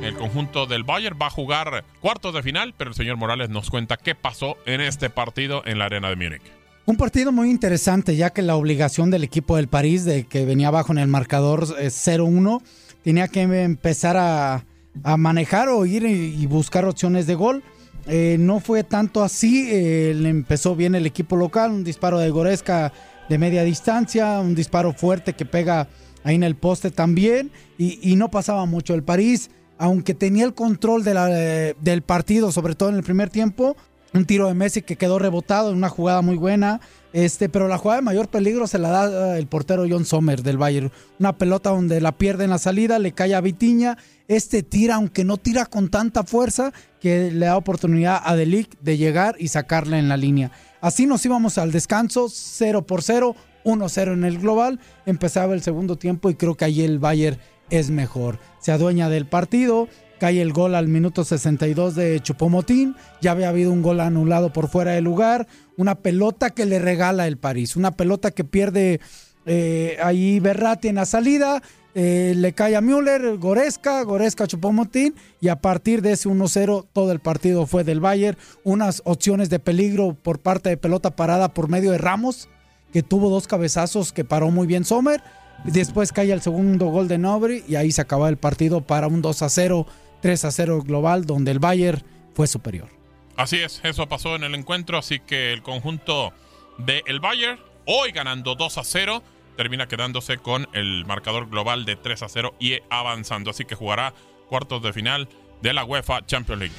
El 0.00 0.14
conjunto 0.14 0.66
del 0.66 0.84
Bayern 0.84 1.18
va 1.20 1.26
a 1.26 1.30
jugar 1.30 1.84
cuartos 2.00 2.34
de 2.34 2.44
final, 2.44 2.72
pero 2.76 2.90
el 2.90 2.96
señor 2.96 3.16
Morales 3.16 3.50
nos 3.50 3.68
cuenta 3.68 3.96
qué 3.96 4.14
pasó 4.14 4.58
en 4.66 4.80
este 4.80 5.10
partido 5.10 5.62
en 5.66 5.80
la 5.80 5.86
Arena 5.86 6.08
de 6.08 6.14
Múnich. 6.14 6.42
Un 6.86 6.98
partido 6.98 7.32
muy 7.32 7.50
interesante, 7.50 8.14
ya 8.14 8.30
que 8.30 8.42
la 8.42 8.54
obligación 8.54 9.10
del 9.10 9.24
equipo 9.24 9.56
del 9.56 9.66
París, 9.66 10.04
de 10.04 10.22
que 10.22 10.44
venía 10.44 10.68
abajo 10.68 10.92
en 10.92 10.98
el 10.98 11.08
marcador 11.08 11.66
eh, 11.80 11.88
0-1, 11.88 12.62
tenía 13.02 13.26
que 13.26 13.42
empezar 13.42 14.16
a, 14.16 14.64
a 15.02 15.16
manejar 15.16 15.68
o 15.68 15.86
ir 15.86 16.04
y, 16.04 16.46
buscar 16.46 16.84
opciones 16.84 17.26
de 17.26 17.34
gol. 17.34 17.62
Eh, 18.06 18.36
no 18.38 18.60
fue 18.60 18.82
tanto 18.82 19.22
así, 19.22 19.68
eh, 19.70 20.10
empezó 20.10 20.74
bien 20.74 20.94
el 20.94 21.06
equipo 21.06 21.36
local, 21.36 21.70
un 21.70 21.84
disparo 21.84 22.18
de 22.18 22.30
Goresca 22.30 22.92
de 23.28 23.38
media 23.38 23.62
distancia, 23.62 24.40
un 24.40 24.54
disparo 24.54 24.92
fuerte 24.92 25.34
que 25.34 25.44
pega 25.44 25.88
ahí 26.24 26.34
en 26.34 26.42
el 26.42 26.56
poste 26.56 26.90
también, 26.90 27.50
y, 27.78 28.16
no 28.16 28.30
pasaba 28.30 28.66
mucho. 28.66 28.94
El 28.94 29.02
París, 29.02 29.50
aunque 29.78 30.14
tenía 30.14 30.44
el 30.44 30.54
control 30.54 31.02
eh, 31.06 31.74
del 31.80 32.02
partido, 32.02 32.52
sobre 32.52 32.74
todo 32.74 32.88
en 32.88 32.96
el 32.96 33.02
primer 33.02 33.30
tiempo, 33.30 33.76
un 34.12 34.24
tiro 34.24 34.48
de 34.48 34.54
Messi 34.54 34.82
que 34.82 34.96
quedó 34.96 35.18
rebotado 35.18 35.70
en 35.70 35.76
una 35.76 35.88
jugada 35.88 36.22
muy 36.22 36.36
buena. 36.36 36.80
Este, 37.12 37.48
pero 37.48 37.66
la 37.66 37.78
jugada 37.78 38.00
de 38.00 38.04
mayor 38.04 38.28
peligro 38.28 38.66
se 38.66 38.78
la 38.78 38.90
da 38.90 39.34
eh, 39.34 39.38
el 39.38 39.46
portero 39.46 39.84
John 39.88 40.04
Sommer 40.04 40.42
del 40.42 40.58
Bayern. 40.58 40.92
Una 41.18 41.36
pelota 41.36 41.70
donde 41.70 42.00
la 42.00 42.12
pierde 42.12 42.44
en 42.44 42.50
la 42.50 42.58
salida, 42.58 42.98
le 42.98 43.12
cae 43.12 43.34
a 43.34 43.40
Vitiña. 43.40 43.98
Este 44.28 44.62
tira, 44.62 44.94
aunque 44.94 45.24
no 45.24 45.36
tira 45.36 45.66
con 45.66 45.88
tanta 45.88 46.22
fuerza, 46.22 46.72
que 47.00 47.30
le 47.32 47.46
da 47.46 47.56
oportunidad 47.56 48.20
a 48.24 48.36
Delic 48.36 48.78
de 48.80 48.96
llegar 48.96 49.34
y 49.38 49.48
sacarle 49.48 49.98
en 49.98 50.08
la 50.08 50.16
línea. 50.16 50.52
Así 50.80 51.06
nos 51.06 51.24
íbamos 51.26 51.58
al 51.58 51.72
descanso, 51.72 52.28
0 52.30 52.86
por 52.86 53.02
0, 53.02 53.34
1-0 53.64 54.12
en 54.12 54.24
el 54.24 54.38
global. 54.38 54.78
Empezaba 55.04 55.54
el 55.54 55.62
segundo 55.62 55.96
tiempo 55.96 56.30
y 56.30 56.36
creo 56.36 56.56
que 56.56 56.64
ahí 56.64 56.82
el 56.82 56.98
Bayern 56.98 57.38
es 57.70 57.90
mejor. 57.90 58.38
Se 58.60 58.72
adueña 58.72 59.08
del 59.08 59.26
partido, 59.26 59.88
cae 60.18 60.42
el 60.42 60.52
gol 60.52 60.74
al 60.74 60.86
minuto 60.86 61.24
62 61.24 61.94
de 61.94 62.20
Chupomotín, 62.20 62.94
ya 63.20 63.30
había 63.32 63.48
habido 63.48 63.72
un 63.72 63.82
gol 63.82 64.00
anulado 64.00 64.52
por 64.52 64.68
fuera 64.68 64.92
de 64.92 65.00
lugar, 65.00 65.46
una 65.80 65.94
pelota 65.94 66.50
que 66.50 66.66
le 66.66 66.78
regala 66.78 67.26
el 67.26 67.38
París, 67.38 67.74
una 67.74 67.92
pelota 67.92 68.32
que 68.32 68.44
pierde 68.44 69.00
eh, 69.46 69.96
ahí 70.02 70.38
Berratti 70.38 70.88
en 70.88 70.96
la 70.96 71.06
salida, 71.06 71.62
eh, 71.94 72.34
le 72.36 72.52
cae 72.52 72.76
a 72.76 72.82
Müller, 72.82 73.38
Goreska, 73.38 74.02
Goreska 74.02 74.46
Chupomotín 74.46 75.14
y 75.40 75.48
a 75.48 75.56
partir 75.56 76.02
de 76.02 76.12
ese 76.12 76.28
1-0 76.28 76.86
todo 76.92 77.12
el 77.12 77.20
partido 77.20 77.64
fue 77.64 77.82
del 77.82 77.98
Bayern, 77.98 78.36
unas 78.62 79.00
opciones 79.06 79.48
de 79.48 79.58
peligro 79.58 80.12
por 80.12 80.38
parte 80.38 80.68
de 80.68 80.76
pelota 80.76 81.16
parada 81.16 81.54
por 81.54 81.70
medio 81.70 81.92
de 81.92 81.98
Ramos, 81.98 82.50
que 82.92 83.02
tuvo 83.02 83.30
dos 83.30 83.48
cabezazos 83.48 84.12
que 84.12 84.22
paró 84.24 84.50
muy 84.50 84.66
bien 84.66 84.84
Sommer. 84.84 85.22
Después 85.64 86.12
cae 86.12 86.30
el 86.30 86.42
segundo 86.42 86.88
gol 86.88 87.08
de 87.08 87.16
Nobri 87.16 87.64
y 87.66 87.76
ahí 87.76 87.90
se 87.90 88.02
acaba 88.02 88.28
el 88.28 88.36
partido 88.36 88.82
para 88.82 89.06
un 89.06 89.22
2 89.22 89.42
a 89.42 89.48
0, 89.48 89.86
3 90.20 90.44
a 90.44 90.50
0 90.50 90.82
global, 90.82 91.24
donde 91.24 91.52
el 91.52 91.58
Bayern 91.58 92.02
fue 92.34 92.46
superior. 92.46 92.99
Así 93.40 93.56
es, 93.56 93.80
eso 93.84 94.06
pasó 94.06 94.36
en 94.36 94.44
el 94.44 94.54
encuentro, 94.54 94.98
así 94.98 95.18
que 95.18 95.54
el 95.54 95.62
conjunto 95.62 96.34
de 96.76 97.02
el 97.06 97.20
Bayern, 97.20 97.58
hoy 97.86 98.12
ganando 98.12 98.54
2 98.54 98.76
a 98.76 98.84
0, 98.84 99.22
termina 99.56 99.88
quedándose 99.88 100.36
con 100.36 100.68
el 100.74 101.06
marcador 101.06 101.48
global 101.48 101.86
de 101.86 101.96
3 101.96 102.22
a 102.22 102.28
0 102.28 102.54
y 102.60 102.80
avanzando, 102.90 103.48
así 103.48 103.64
que 103.64 103.74
jugará 103.74 104.12
cuartos 104.50 104.82
de 104.82 104.92
final 104.92 105.26
de 105.62 105.72
la 105.72 105.84
UEFA 105.84 106.26
Champions 106.26 106.60
League. 106.60 106.74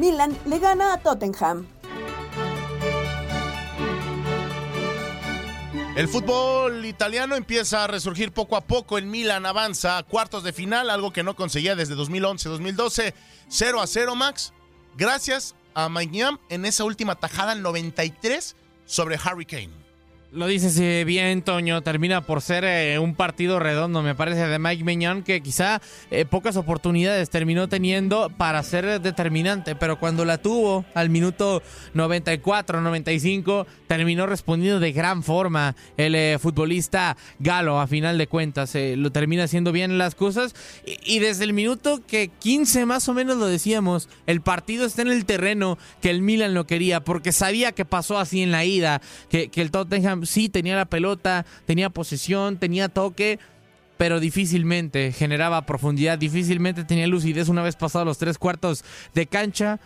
Milan 0.00 0.36
le 0.46 0.58
gana 0.58 0.94
a 0.94 0.98
Tottenham. 0.98 1.64
El 5.94 6.08
fútbol 6.08 6.84
italiano 6.84 7.36
empieza 7.36 7.84
a 7.84 7.86
resurgir 7.86 8.32
poco 8.32 8.56
a 8.56 8.62
poco. 8.62 8.98
El 8.98 9.06
Milan 9.06 9.46
avanza 9.46 9.96
a 9.96 10.02
cuartos 10.02 10.42
de 10.42 10.52
final, 10.52 10.90
algo 10.90 11.12
que 11.12 11.22
no 11.22 11.36
conseguía 11.36 11.76
desde 11.76 11.94
2011-2012. 11.94 13.14
0 13.48 13.80
a 13.80 13.86
0, 13.86 14.16
Max. 14.16 14.52
Gracias 14.96 15.54
a 15.74 15.88
Maignan 15.88 16.38
en 16.48 16.64
esa 16.64 16.84
última 16.84 17.14
tajada 17.14 17.54
93 17.54 18.56
sobre 18.86 19.18
Harry 19.22 19.46
Kane. 19.46 19.79
Lo 20.32 20.46
dices 20.46 20.78
eh, 20.78 21.02
bien, 21.04 21.42
Toño. 21.42 21.82
Termina 21.82 22.20
por 22.20 22.40
ser 22.40 22.62
eh, 22.64 23.00
un 23.00 23.16
partido 23.16 23.58
redondo, 23.58 24.00
me 24.00 24.14
parece, 24.14 24.46
de 24.46 24.60
Mike 24.60 24.84
Mignon, 24.84 25.24
que 25.24 25.40
quizá 25.40 25.82
eh, 26.12 26.24
pocas 26.24 26.56
oportunidades 26.56 27.30
terminó 27.30 27.68
teniendo 27.68 28.30
para 28.36 28.62
ser 28.62 29.00
determinante, 29.00 29.74
pero 29.74 29.98
cuando 29.98 30.24
la 30.24 30.38
tuvo 30.38 30.84
al 30.94 31.10
minuto 31.10 31.64
94, 31.94 32.80
95, 32.80 33.66
terminó 33.88 34.26
respondiendo 34.26 34.78
de 34.78 34.92
gran 34.92 35.24
forma 35.24 35.74
el 35.96 36.38
futbolista 36.38 37.16
galo, 37.40 37.80
a 37.80 37.88
final 37.88 38.16
de 38.16 38.28
cuentas. 38.28 38.76
lo 38.76 39.10
termina 39.10 39.44
haciendo 39.44 39.72
bien 39.72 39.98
las 39.98 40.14
cosas. 40.14 40.54
Y, 40.86 41.16
y 41.16 41.18
desde 41.18 41.42
el 41.42 41.54
minuto 41.54 42.02
que 42.06 42.30
15 42.38 42.86
más 42.86 43.08
o 43.08 43.14
menos 43.14 43.36
lo 43.36 43.46
decíamos, 43.46 44.08
el 44.28 44.42
partido 44.42 44.86
está 44.86 45.02
en 45.02 45.08
el 45.08 45.24
terreno 45.24 45.76
que 46.00 46.10
el 46.10 46.22
Milan 46.22 46.54
lo 46.54 46.68
quería, 46.68 47.00
porque 47.00 47.32
sabía 47.32 47.72
que 47.72 47.84
pasó 47.84 48.16
así 48.16 48.42
en 48.42 48.52
la 48.52 48.64
ida, 48.64 49.02
que, 49.28 49.48
que 49.48 49.60
el 49.60 49.72
Tottenham 49.72 50.19
sí 50.24 50.48
tenía 50.48 50.76
la 50.76 50.86
pelota, 50.86 51.46
tenía 51.66 51.90
posesión, 51.90 52.58
tenía 52.58 52.88
toque, 52.88 53.38
pero 53.96 54.18
difícilmente 54.18 55.12
generaba 55.12 55.66
profundidad, 55.66 56.18
difícilmente 56.18 56.84
tenía 56.84 57.06
lucidez 57.06 57.48
una 57.48 57.62
vez 57.62 57.76
pasados 57.76 58.06
los 58.06 58.18
tres 58.18 58.38
cuartos 58.38 58.84
de 59.14 59.26
cancha. 59.26 59.78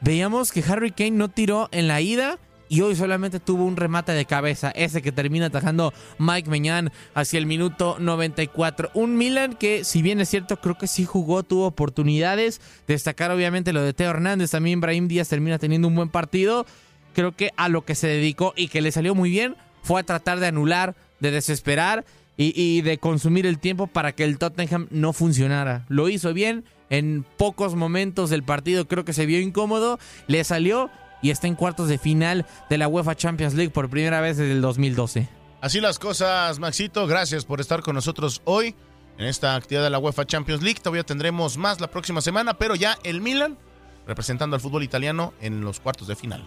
Veíamos 0.00 0.50
que 0.50 0.64
Harry 0.66 0.90
Kane 0.90 1.12
no 1.12 1.28
tiró 1.28 1.68
en 1.70 1.86
la 1.86 2.00
ida 2.00 2.38
y 2.70 2.82
hoy 2.82 2.94
solamente 2.94 3.40
tuvo 3.40 3.64
un 3.64 3.76
remate 3.76 4.12
de 4.12 4.24
cabeza, 4.24 4.70
ese 4.70 5.02
que 5.02 5.10
termina 5.10 5.46
atajando 5.46 5.92
Mike 6.18 6.48
Meñán 6.48 6.92
hacia 7.14 7.38
el 7.38 7.44
minuto 7.44 7.96
94. 7.98 8.90
Un 8.94 9.16
Milan 9.16 9.54
que, 9.54 9.82
si 9.82 10.02
bien 10.02 10.20
es 10.20 10.28
cierto, 10.28 10.60
creo 10.60 10.78
que 10.78 10.86
sí 10.86 11.04
jugó, 11.04 11.42
tuvo 11.42 11.66
oportunidades. 11.66 12.60
Destacar 12.86 13.32
obviamente 13.32 13.72
lo 13.72 13.82
de 13.82 13.92
Teo 13.92 14.10
Hernández, 14.10 14.52
también 14.52 14.80
Brahim 14.80 15.08
Díaz 15.08 15.28
termina 15.28 15.58
teniendo 15.58 15.88
un 15.88 15.96
buen 15.96 16.10
partido. 16.10 16.64
Creo 17.12 17.36
que 17.36 17.50
a 17.56 17.68
lo 17.68 17.84
que 17.84 17.96
se 17.96 18.06
dedicó 18.06 18.52
y 18.56 18.68
que 18.68 18.80
le 18.80 18.92
salió 18.92 19.16
muy 19.16 19.30
bien 19.30 19.56
fue 19.82 20.00
a 20.00 20.04
tratar 20.04 20.40
de 20.40 20.46
anular, 20.46 20.94
de 21.20 21.30
desesperar 21.30 22.04
y, 22.36 22.80
de 22.80 22.96
consumir 22.96 23.44
el 23.44 23.58
tiempo 23.58 23.86
para 23.86 24.12
que 24.12 24.24
el 24.24 24.38
Tottenham 24.38 24.88
no 24.90 25.12
funcionara. 25.12 25.84
Lo 25.88 26.08
hizo 26.08 26.32
bien, 26.32 26.64
en 26.88 27.26
pocos 27.36 27.74
momentos 27.74 28.30
del 28.30 28.42
partido 28.42 28.88
creo 28.88 29.04
que 29.04 29.12
se 29.12 29.26
vio 29.26 29.40
incómodo, 29.40 29.98
le 30.26 30.42
salió 30.44 30.90
y 31.20 31.30
está 31.30 31.48
en 31.48 31.54
cuartos 31.54 31.88
de 31.88 31.98
final 31.98 32.46
de 32.70 32.78
la 32.78 32.88
UEFA 32.88 33.14
Champions 33.14 33.54
League 33.54 33.70
por 33.70 33.90
primera 33.90 34.22
vez 34.22 34.38
desde 34.38 34.52
el 34.52 34.62
2012. 34.62 35.28
Así 35.60 35.80
las 35.80 35.98
cosas, 35.98 36.58
Maxito. 36.58 37.06
Gracias 37.06 37.44
por 37.44 37.60
estar 37.60 37.82
con 37.82 37.94
nosotros 37.94 38.40
hoy 38.46 38.74
en 39.18 39.26
esta 39.26 39.54
actividad 39.54 39.82
de 39.84 39.90
la 39.90 39.98
UEFA 39.98 40.24
Champions 40.24 40.62
League. 40.62 40.80
Todavía 40.80 41.04
tendremos 41.04 41.58
más 41.58 41.78
la 41.78 41.90
próxima 41.90 42.22
semana, 42.22 42.54
pero 42.54 42.74
ya 42.74 42.96
el 43.04 43.20
Milan 43.20 43.58
representando 44.06 44.56
al 44.56 44.62
fútbol 44.62 44.82
italiano 44.82 45.34
en 45.40 45.60
los 45.60 45.78
cuartos 45.78 46.08
de 46.08 46.16
final. 46.16 46.42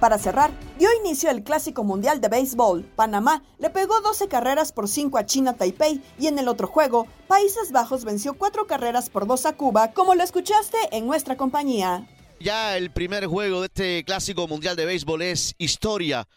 Para 0.00 0.16
cerrar, 0.18 0.52
dio 0.78 0.88
inicio 1.00 1.28
el 1.28 1.42
Clásico 1.42 1.82
Mundial 1.82 2.20
de 2.20 2.28
Béisbol. 2.28 2.84
Panamá 2.94 3.42
le 3.58 3.68
pegó 3.68 4.00
12 4.00 4.28
carreras 4.28 4.70
por 4.70 4.86
5 4.86 5.18
a 5.18 5.26
China 5.26 5.54
Taipei 5.54 6.00
y 6.20 6.28
en 6.28 6.38
el 6.38 6.46
otro 6.46 6.68
juego, 6.68 7.08
Países 7.26 7.72
Bajos 7.72 8.04
venció 8.04 8.34
4 8.34 8.68
carreras 8.68 9.10
por 9.10 9.26
2 9.26 9.46
a 9.46 9.56
Cuba, 9.56 9.92
como 9.92 10.14
lo 10.14 10.22
escuchaste 10.22 10.78
en 10.92 11.08
nuestra 11.08 11.36
compañía. 11.36 12.08
Ya 12.38 12.76
el 12.76 12.92
primer 12.92 13.26
juego 13.26 13.60
de 13.60 13.66
este 13.66 14.04
Clásico 14.04 14.46
Mundial 14.46 14.76
de 14.76 14.86
Béisbol 14.86 15.22
es 15.22 15.56
historia. 15.58 16.28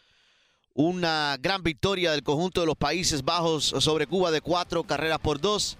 Una 0.74 1.38
gran 1.39 1.62
victoria 1.62 2.13
del 2.13 2.24
conjunto 2.24 2.62
de 2.62 2.67
los 2.67 2.78
Países 2.78 3.24
Bajos 3.24 3.76
sobre 3.78 4.08
Cuba 4.08 4.32
de 4.32 4.41
4 4.41 4.84
carreras 4.86 5.19
por 5.19 5.39
2 5.39 5.78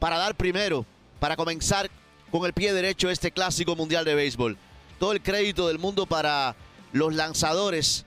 para 0.00 0.18
dar 0.18 0.34
primero, 0.34 0.84
para 1.20 1.36
comenzar 1.36 1.88
con 2.32 2.44
el 2.44 2.54
pie 2.54 2.72
derecho 2.72 3.08
este 3.08 3.30
Clásico 3.30 3.76
Mundial 3.76 4.04
de 4.04 4.16
Béisbol. 4.16 4.58
Todo 4.98 5.12
el 5.12 5.22
crédito 5.22 5.68
del 5.68 5.78
mundo 5.78 6.06
para 6.06 6.56
los 6.92 7.14
lanzadores 7.14 8.06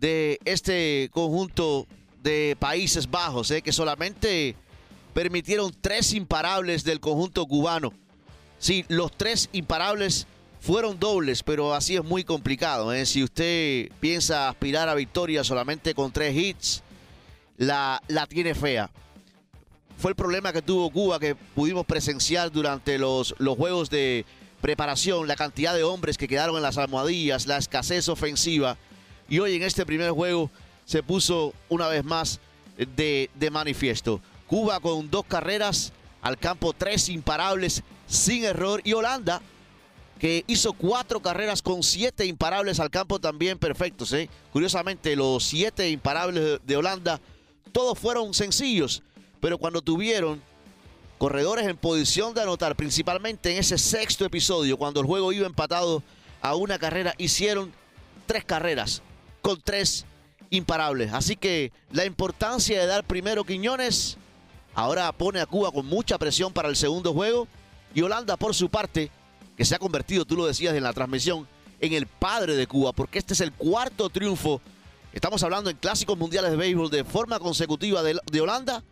de 0.00 0.38
este 0.44 1.10
conjunto 1.12 1.86
de 2.22 2.56
Países 2.58 3.10
Bajos, 3.10 3.50
eh, 3.50 3.62
que 3.62 3.72
solamente 3.72 4.54
permitieron 5.14 5.74
tres 5.80 6.12
imparables 6.12 6.84
del 6.84 7.00
conjunto 7.00 7.46
cubano. 7.46 7.92
Sí, 8.58 8.84
los 8.88 9.12
tres 9.16 9.48
imparables 9.52 10.26
fueron 10.60 10.98
dobles, 10.98 11.42
pero 11.42 11.74
así 11.74 11.96
es 11.96 12.04
muy 12.04 12.24
complicado. 12.24 12.92
eh. 12.92 13.06
Si 13.06 13.22
usted 13.22 13.90
piensa 14.00 14.48
aspirar 14.48 14.88
a 14.88 14.94
victoria 14.94 15.44
solamente 15.44 15.94
con 15.94 16.12
tres 16.12 16.36
hits, 16.36 16.82
la, 17.56 18.02
la 18.08 18.26
tiene 18.26 18.54
fea. 18.54 18.90
Fue 19.96 20.12
el 20.12 20.16
problema 20.16 20.52
que 20.52 20.62
tuvo 20.62 20.90
Cuba 20.90 21.18
que 21.18 21.34
pudimos 21.34 21.84
presenciar 21.84 22.52
durante 22.52 22.98
los, 22.98 23.34
los 23.38 23.56
juegos 23.56 23.90
de 23.90 24.24
preparación, 24.60 25.26
la 25.28 25.36
cantidad 25.36 25.74
de 25.74 25.84
hombres 25.84 26.16
que 26.18 26.28
quedaron 26.28 26.56
en 26.56 26.62
las 26.62 26.78
almohadillas, 26.78 27.46
la 27.46 27.56
escasez 27.58 28.08
ofensiva. 28.08 28.76
Y 29.28 29.38
hoy 29.38 29.54
en 29.56 29.62
este 29.62 29.84
primer 29.86 30.10
juego 30.10 30.50
se 30.84 31.02
puso 31.02 31.52
una 31.68 31.86
vez 31.88 32.04
más 32.04 32.40
de, 32.76 33.30
de 33.34 33.50
manifiesto. 33.50 34.20
Cuba 34.46 34.80
con 34.80 35.10
dos 35.10 35.24
carreras 35.26 35.92
al 36.22 36.38
campo, 36.38 36.72
tres 36.72 37.08
imparables 37.08 37.82
sin 38.06 38.44
error. 38.44 38.80
Y 38.84 38.94
Holanda, 38.94 39.42
que 40.18 40.44
hizo 40.46 40.72
cuatro 40.72 41.20
carreras 41.20 41.62
con 41.62 41.82
siete 41.82 42.24
imparables 42.26 42.80
al 42.80 42.90
campo 42.90 43.18
también 43.20 43.58
perfectos. 43.58 44.12
¿eh? 44.14 44.28
Curiosamente, 44.52 45.14
los 45.14 45.44
siete 45.44 45.90
imparables 45.90 46.42
de- 46.42 46.58
de 46.64 46.76
Holanda, 46.76 47.20
todos 47.72 47.98
fueron 47.98 48.32
sencillos. 48.34 49.02
Pero 49.40 49.58
cuando 49.58 49.82
tuvieron 49.82 50.42
corredores 51.18 51.66
en 51.66 51.76
posición 51.76 52.32
de 52.32 52.42
anotar, 52.42 52.76
principalmente 52.76 53.50
en 53.52 53.58
ese 53.58 53.76
sexto 53.76 54.24
episodio, 54.24 54.76
cuando 54.76 55.00
el 55.00 55.06
juego 55.06 55.32
iba 55.32 55.46
empatado 55.46 56.02
a 56.40 56.54
una 56.54 56.78
carrera, 56.78 57.14
hicieron 57.18 57.72
tres 58.26 58.44
carreras 58.44 59.02
con 59.42 59.60
tres 59.60 60.06
imparables. 60.50 61.12
Así 61.12 61.36
que 61.36 61.72
la 61.90 62.04
importancia 62.04 62.80
de 62.80 62.86
dar 62.86 63.04
primero 63.04 63.44
Quiñones 63.44 64.16
ahora 64.74 65.10
pone 65.12 65.40
a 65.40 65.46
Cuba 65.46 65.72
con 65.72 65.86
mucha 65.86 66.18
presión 66.18 66.52
para 66.52 66.68
el 66.68 66.76
segundo 66.76 67.12
juego. 67.12 67.48
Y 67.94 68.02
Holanda, 68.02 68.36
por 68.36 68.54
su 68.54 68.68
parte, 68.68 69.10
que 69.56 69.64
se 69.64 69.74
ha 69.74 69.78
convertido, 69.78 70.24
tú 70.24 70.36
lo 70.36 70.46
decías 70.46 70.74
en 70.74 70.84
la 70.84 70.92
transmisión, 70.92 71.48
en 71.80 71.92
el 71.92 72.06
padre 72.06 72.54
de 72.54 72.66
Cuba, 72.66 72.92
porque 72.92 73.18
este 73.18 73.34
es 73.34 73.40
el 73.40 73.52
cuarto 73.52 74.08
triunfo. 74.08 74.60
Estamos 75.12 75.42
hablando 75.42 75.68
en 75.68 75.76
clásicos 75.76 76.16
mundiales 76.16 76.52
de 76.52 76.56
béisbol 76.56 76.90
de 76.90 77.02
forma 77.02 77.40
consecutiva 77.40 78.02
de, 78.02 78.20
de 78.30 78.40
Holanda 78.40 78.84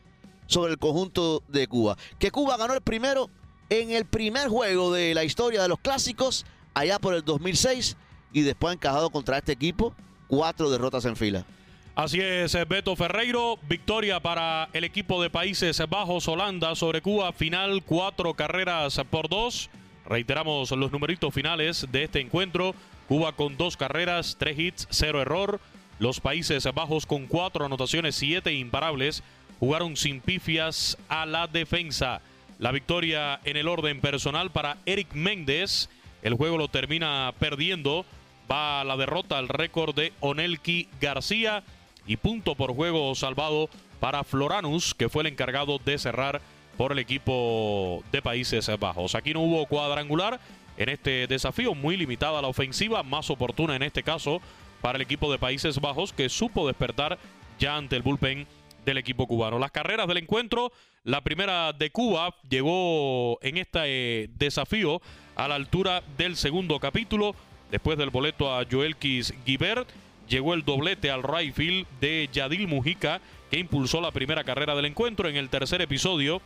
sobre 0.46 0.72
el 0.72 0.78
conjunto 0.78 1.42
de 1.48 1.66
Cuba. 1.66 1.96
Que 2.18 2.30
Cuba 2.30 2.56
ganó 2.56 2.74
el 2.74 2.80
primero 2.80 3.30
en 3.70 3.90
el 3.90 4.04
primer 4.04 4.48
juego 4.48 4.92
de 4.92 5.14
la 5.14 5.24
historia 5.24 5.62
de 5.62 5.68
los 5.68 5.78
clásicos, 5.78 6.46
allá 6.74 6.98
por 6.98 7.14
el 7.14 7.24
2006, 7.24 7.96
y 8.32 8.42
después 8.42 8.70
ha 8.70 8.74
encajado 8.74 9.10
contra 9.10 9.38
este 9.38 9.52
equipo 9.52 9.94
cuatro 10.28 10.70
derrotas 10.70 11.04
en 11.04 11.16
fila. 11.16 11.46
Así 11.94 12.20
es, 12.20 12.54
eh, 12.54 12.64
Beto 12.66 12.94
Ferreiro, 12.94 13.58
victoria 13.68 14.20
para 14.20 14.68
el 14.74 14.84
equipo 14.84 15.22
de 15.22 15.30
Países 15.30 15.82
Bajos, 15.88 16.28
Holanda 16.28 16.74
sobre 16.74 17.00
Cuba, 17.00 17.32
final 17.32 17.82
cuatro 17.84 18.34
carreras 18.34 19.00
por 19.08 19.30
dos. 19.30 19.70
Reiteramos 20.04 20.70
los 20.72 20.92
numeritos 20.92 21.32
finales 21.32 21.86
de 21.90 22.04
este 22.04 22.20
encuentro. 22.20 22.74
Cuba 23.08 23.32
con 23.32 23.56
dos 23.56 23.78
carreras, 23.78 24.36
tres 24.38 24.58
hits, 24.58 24.86
cero 24.90 25.22
error. 25.22 25.58
Los 25.98 26.20
Países 26.20 26.68
Bajos 26.74 27.06
con 27.06 27.26
cuatro 27.26 27.64
anotaciones, 27.64 28.14
siete 28.14 28.52
imparables. 28.52 29.22
Jugaron 29.60 29.96
sin 29.96 30.20
pifias 30.20 30.98
a 31.08 31.26
la 31.26 31.46
defensa. 31.46 32.20
La 32.58 32.72
victoria 32.72 33.40
en 33.44 33.56
el 33.56 33.68
orden 33.68 34.00
personal 34.00 34.50
para 34.50 34.78
Eric 34.86 35.12
Méndez. 35.14 35.88
El 36.22 36.34
juego 36.34 36.58
lo 36.58 36.68
termina 36.68 37.32
perdiendo. 37.38 38.04
Va 38.50 38.80
a 38.80 38.84
la 38.84 38.96
derrota 38.96 39.38
al 39.38 39.48
récord 39.48 39.94
de 39.94 40.12
Onelki 40.20 40.88
García 41.00 41.62
y 42.06 42.16
punto 42.16 42.54
por 42.54 42.74
juego 42.74 43.14
salvado 43.14 43.68
para 44.00 44.24
Floranus, 44.24 44.94
que 44.94 45.08
fue 45.08 45.22
el 45.22 45.28
encargado 45.28 45.78
de 45.84 45.98
cerrar 45.98 46.40
por 46.76 46.92
el 46.92 46.98
equipo 46.98 48.04
de 48.12 48.22
Países 48.22 48.70
Bajos. 48.78 49.14
Aquí 49.14 49.32
no 49.32 49.40
hubo 49.40 49.66
cuadrangular 49.66 50.38
en 50.76 50.88
este 50.90 51.26
desafío, 51.26 51.74
muy 51.74 51.96
limitada 51.96 52.42
la 52.42 52.48
ofensiva, 52.48 53.02
más 53.02 53.30
oportuna 53.30 53.74
en 53.76 53.82
este 53.82 54.02
caso 54.02 54.40
para 54.82 54.96
el 54.96 55.02
equipo 55.02 55.32
de 55.32 55.38
Países 55.38 55.80
Bajos, 55.80 56.12
que 56.12 56.28
supo 56.28 56.66
despertar 56.66 57.18
ya 57.58 57.76
ante 57.76 57.96
el 57.96 58.02
bullpen 58.02 58.46
del 58.86 58.96
equipo 58.96 59.26
cubano. 59.26 59.58
Las 59.58 59.72
carreras 59.72 60.06
del 60.06 60.16
encuentro, 60.16 60.72
la 61.04 61.20
primera 61.20 61.74
de 61.74 61.90
Cuba 61.90 62.34
llegó 62.48 63.38
en 63.42 63.58
este 63.58 64.30
desafío 64.38 65.02
a 65.34 65.48
la 65.48 65.56
altura 65.56 66.02
del 66.16 66.36
segundo 66.36 66.80
capítulo, 66.80 67.34
después 67.70 67.98
del 67.98 68.10
boleto 68.10 68.54
a 68.54 68.64
Joelquis 68.64 69.34
Guibert, 69.44 69.88
llegó 70.28 70.54
el 70.54 70.64
doblete 70.64 71.10
al 71.10 71.22
right 71.22 71.52
field 71.52 71.86
de 72.00 72.30
Yadil 72.32 72.68
Mujica, 72.68 73.20
que 73.50 73.58
impulsó 73.58 74.00
la 74.00 74.12
primera 74.12 74.44
carrera 74.44 74.74
del 74.74 74.86
encuentro. 74.86 75.28
En 75.28 75.36
el 75.36 75.50
tercer 75.50 75.82
episodio 75.82 76.40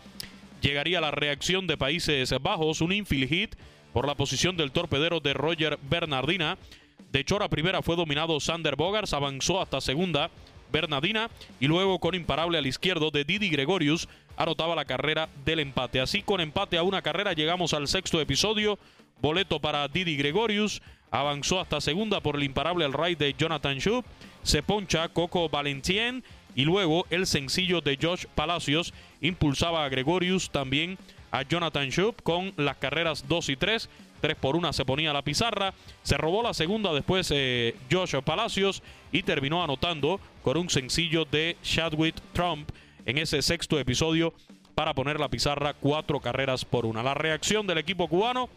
llegaría 0.62 1.00
la 1.00 1.10
reacción 1.10 1.66
de 1.66 1.76
Países 1.76 2.34
Bajos, 2.40 2.80
un 2.80 2.92
infield 2.92 3.28
hit 3.28 3.54
por 3.92 4.06
la 4.06 4.14
posición 4.14 4.56
del 4.56 4.72
torpedero 4.72 5.20
de 5.20 5.34
Roger 5.34 5.78
Bernardina. 5.82 6.56
De 7.12 7.24
Chora 7.24 7.48
primera 7.48 7.82
fue 7.82 7.96
dominado 7.96 8.40
Sander 8.40 8.76
Bogars, 8.76 9.12
avanzó 9.12 9.60
hasta 9.60 9.80
segunda 9.80 10.30
Bernardina 10.70 11.30
y 11.58 11.66
luego 11.66 11.98
con 11.98 12.14
imparable 12.14 12.58
al 12.58 12.66
izquierdo 12.66 13.10
de 13.10 13.24
Didi 13.24 13.48
Gregorius 13.48 14.08
anotaba 14.36 14.74
la 14.74 14.84
carrera 14.84 15.28
del 15.44 15.60
empate. 15.60 16.00
Así 16.00 16.22
con 16.22 16.40
empate 16.40 16.78
a 16.78 16.82
una 16.82 17.02
carrera 17.02 17.32
llegamos 17.32 17.74
al 17.74 17.88
sexto 17.88 18.20
episodio. 18.20 18.78
Boleto 19.20 19.60
para 19.60 19.86
Didi 19.88 20.16
Gregorius. 20.16 20.80
Avanzó 21.10 21.60
hasta 21.60 21.80
segunda 21.80 22.20
por 22.20 22.36
el 22.36 22.44
imparable 22.44 22.84
al 22.84 22.92
right 22.92 23.18
de 23.18 23.34
Jonathan 23.34 23.78
Shub. 23.78 24.04
Se 24.42 24.62
poncha 24.62 25.08
Coco 25.08 25.48
Valentien. 25.48 26.24
Y 26.54 26.64
luego 26.64 27.06
el 27.10 27.26
sencillo 27.26 27.80
de 27.80 27.98
Josh 28.00 28.24
Palacios 28.34 28.92
impulsaba 29.20 29.84
a 29.84 29.88
Gregorius 29.88 30.50
también 30.50 30.98
a 31.30 31.42
Jonathan 31.42 31.90
Shub 31.90 32.22
con 32.22 32.52
las 32.56 32.76
carreras 32.76 33.26
2 33.28 33.50
y 33.50 33.56
3. 33.56 33.88
3 34.20 34.36
por 34.36 34.56
1 34.56 34.72
se 34.72 34.84
ponía 34.84 35.12
la 35.12 35.22
pizarra. 35.22 35.74
Se 36.02 36.16
robó 36.16 36.42
la 36.42 36.54
segunda 36.54 36.92
después 36.92 37.30
eh, 37.34 37.74
Josh 37.90 38.16
Palacios 38.24 38.82
y 39.12 39.22
terminó 39.22 39.62
anotando 39.62 40.20
con 40.42 40.56
un 40.56 40.70
sencillo 40.70 41.24
de 41.24 41.56
Chadwick 41.62 42.16
Trump 42.32 42.70
en 43.06 43.18
ese 43.18 43.42
sexto 43.42 43.78
episodio 43.78 44.34
para 44.74 44.94
poner 44.94 45.18
la 45.20 45.28
pizarra 45.28 45.74
cuatro 45.74 46.20
carreras 46.20 46.64
por 46.64 46.86
una. 46.86 47.02
La 47.02 47.14
reacción 47.14 47.66
del 47.66 47.78
equipo 47.78 48.08
cubano 48.08 48.48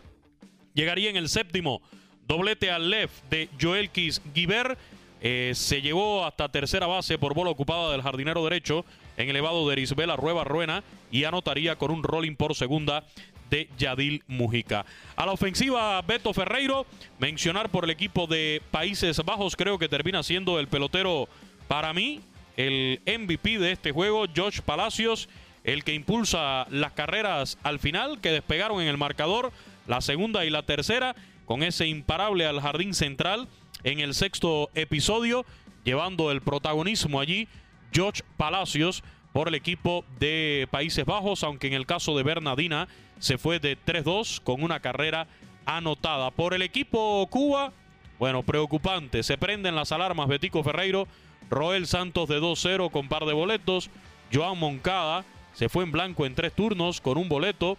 llegaría 0.74 1.10
en 1.10 1.16
el 1.16 1.30
séptimo. 1.30 1.82
Doblete 2.28 2.72
al 2.72 2.90
left 2.90 3.24
de 3.30 3.50
Joel 3.60 3.90
Kiss 3.90 4.22
Guiber. 4.34 4.78
Eh, 5.22 5.54
se 5.56 5.82
llevó 5.82 6.26
hasta 6.26 6.50
tercera 6.50 6.86
base 6.88 7.18
por 7.18 7.34
bola 7.34 7.50
ocupada 7.50 7.92
del 7.92 8.02
jardinero 8.02 8.44
derecho 8.44 8.86
en 9.18 9.30
elevado 9.30 9.68
de 9.68 9.74
Erisbela 9.74 10.16
Rueba 10.16 10.44
Ruena 10.44 10.84
y 11.12 11.24
anotaría 11.24 11.78
con 11.78 11.92
un 11.92 12.04
rolling 12.04 12.36
por 12.36 12.56
segunda 12.56 13.06
de 13.54 13.70
Yadil 13.78 14.24
Mujica. 14.28 14.84
A 15.16 15.28
la 15.28 15.32
ofensiva, 15.32 16.02
Beto 16.02 16.34
Ferreiro, 16.34 16.88
mencionar 17.20 17.70
por 17.70 17.84
el 17.84 17.92
equipo 17.92 18.26
de 18.26 18.64
Países 18.72 19.24
Bajos, 19.24 19.56
creo 19.56 19.78
que 19.78 19.88
termina 19.88 20.24
siendo 20.24 20.60
el 20.60 20.68
pelotero 20.68 21.30
para 21.68 21.94
mí, 21.94 22.22
el 22.58 23.00
MVP 23.06 23.60
de 23.60 23.74
este 23.74 23.92
juego, 23.92 24.26
Josh 24.36 24.62
Palacios, 24.62 25.30
el 25.64 25.84
que 25.84 25.94
impulsa 25.94 26.66
las 26.72 26.94
carreras 26.94 27.60
al 27.62 27.78
final, 27.78 28.20
que 28.22 28.32
despegaron 28.32 28.82
en 28.82 28.88
el 28.88 28.98
marcador, 28.98 29.52
la 29.86 30.02
segunda 30.02 30.46
y 30.46 30.50
la 30.50 30.64
tercera, 30.64 31.16
con 31.46 31.62
ese 31.62 31.86
imparable 31.86 32.48
al 32.48 32.60
jardín 32.60 32.96
central 32.96 33.48
en 33.84 34.00
el 34.00 34.16
sexto 34.16 34.72
episodio 34.74 35.46
llevando 35.84 36.32
el 36.32 36.42
protagonismo 36.42 37.20
allí 37.20 37.48
George 37.92 38.24
Palacios 38.36 39.04
por 39.32 39.48
el 39.48 39.56
equipo 39.56 40.06
de 40.20 40.68
Países 40.72 41.06
Bajos, 41.06 41.44
aunque 41.44 41.68
en 41.68 41.74
el 41.74 41.86
caso 41.86 42.16
de 42.16 42.24
Bernardina 42.24 42.88
se 43.24 43.38
fue 43.38 43.60
de 43.60 43.78
3-2 43.78 44.42
con 44.42 44.64
una 44.64 44.82
carrera 44.82 45.28
anotada. 45.66 46.30
Por 46.30 46.54
el 46.54 46.62
equipo 46.62 47.26
Cuba, 47.30 47.72
bueno, 48.20 48.44
preocupante, 48.44 49.24
se 49.24 49.38
prenden 49.38 49.76
las 49.76 49.94
alarmas 49.94 50.28
Betico 50.28 50.62
Ferreiro, 50.62 51.08
Roel 51.50 51.88
Santos 51.88 52.28
de 52.28 52.42
2-0 52.42 52.92
con 52.92 53.08
par 53.08 53.24
de 53.24 53.32
boletos, 53.32 53.90
Joan 54.34 54.60
Moncada 54.60 55.24
se 55.54 55.70
fue 55.70 55.86
en 55.86 55.94
blanco 55.94 56.26
en 56.26 56.36
tres 56.36 56.52
turnos 56.52 57.00
con 57.00 57.18
un 57.18 57.30
boleto, 57.30 57.78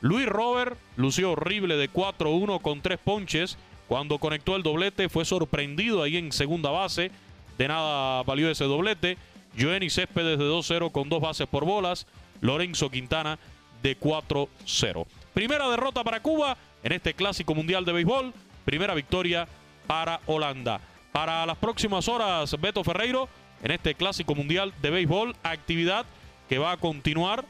Luis 0.00 0.26
Robert 0.26 0.76
lució 0.96 1.30
horrible 1.30 1.76
de 1.76 1.88
4-1 1.88 2.60
con 2.60 2.82
tres 2.82 2.98
ponches. 2.98 3.56
Cuando 3.86 4.18
conectó 4.18 4.56
el 4.56 4.64
doblete 4.64 5.08
fue 5.08 5.24
sorprendido 5.24 6.02
ahí 6.02 6.16
en 6.16 6.32
segunda 6.32 6.70
base. 6.70 7.12
De 7.56 7.68
nada 7.68 8.24
valió 8.24 8.50
ese 8.50 8.64
doblete. 8.64 9.16
Joenny 9.56 9.90
Céspedes 9.90 10.38
de 10.40 10.44
2-0 10.44 10.90
con 10.90 11.08
dos 11.08 11.20
bases 11.20 11.46
por 11.46 11.64
bolas. 11.64 12.06
Lorenzo 12.40 12.90
Quintana 12.90 13.38
de 13.86 13.98
4-0. 13.98 15.06
Primera 15.32 15.68
derrota 15.68 16.02
para 16.02 16.20
Cuba 16.20 16.56
en 16.82 16.92
este 16.92 17.14
clásico 17.14 17.54
mundial 17.54 17.84
de 17.84 17.92
béisbol. 17.92 18.34
Primera 18.64 18.94
victoria 18.94 19.46
para 19.86 20.20
Holanda. 20.26 20.80
Para 21.12 21.46
las 21.46 21.56
próximas 21.56 22.08
horas, 22.08 22.54
Beto 22.60 22.82
Ferreiro 22.82 23.28
en 23.62 23.70
este 23.70 23.94
clásico 23.94 24.34
mundial 24.34 24.74
de 24.82 24.90
béisbol. 24.90 25.36
Actividad 25.42 26.04
que 26.48 26.58
va 26.58 26.72
a 26.72 26.76
continuar 26.76 27.44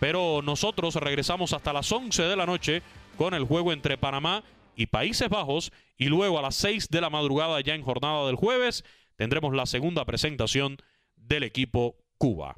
pero 0.00 0.40
nosotros 0.42 0.94
regresamos 0.94 1.52
hasta 1.52 1.74
las 1.74 1.92
11 1.92 2.22
de 2.22 2.36
la 2.36 2.46
noche 2.46 2.82
con 3.18 3.34
el 3.34 3.44
juego 3.44 3.70
entre 3.70 3.98
Panamá 3.98 4.42
y 4.74 4.86
Países 4.86 5.28
Bajos 5.28 5.72
y 5.98 6.06
luego 6.06 6.38
a 6.38 6.42
las 6.42 6.56
6 6.56 6.88
de 6.88 7.02
la 7.02 7.10
madrugada 7.10 7.60
ya 7.60 7.74
en 7.74 7.82
jornada 7.82 8.26
del 8.26 8.34
jueves 8.34 8.82
tendremos 9.16 9.54
la 9.54 9.66
segunda 9.66 10.06
presentación 10.06 10.78
del 11.16 11.42
equipo 11.42 11.96
Cuba. 12.16 12.54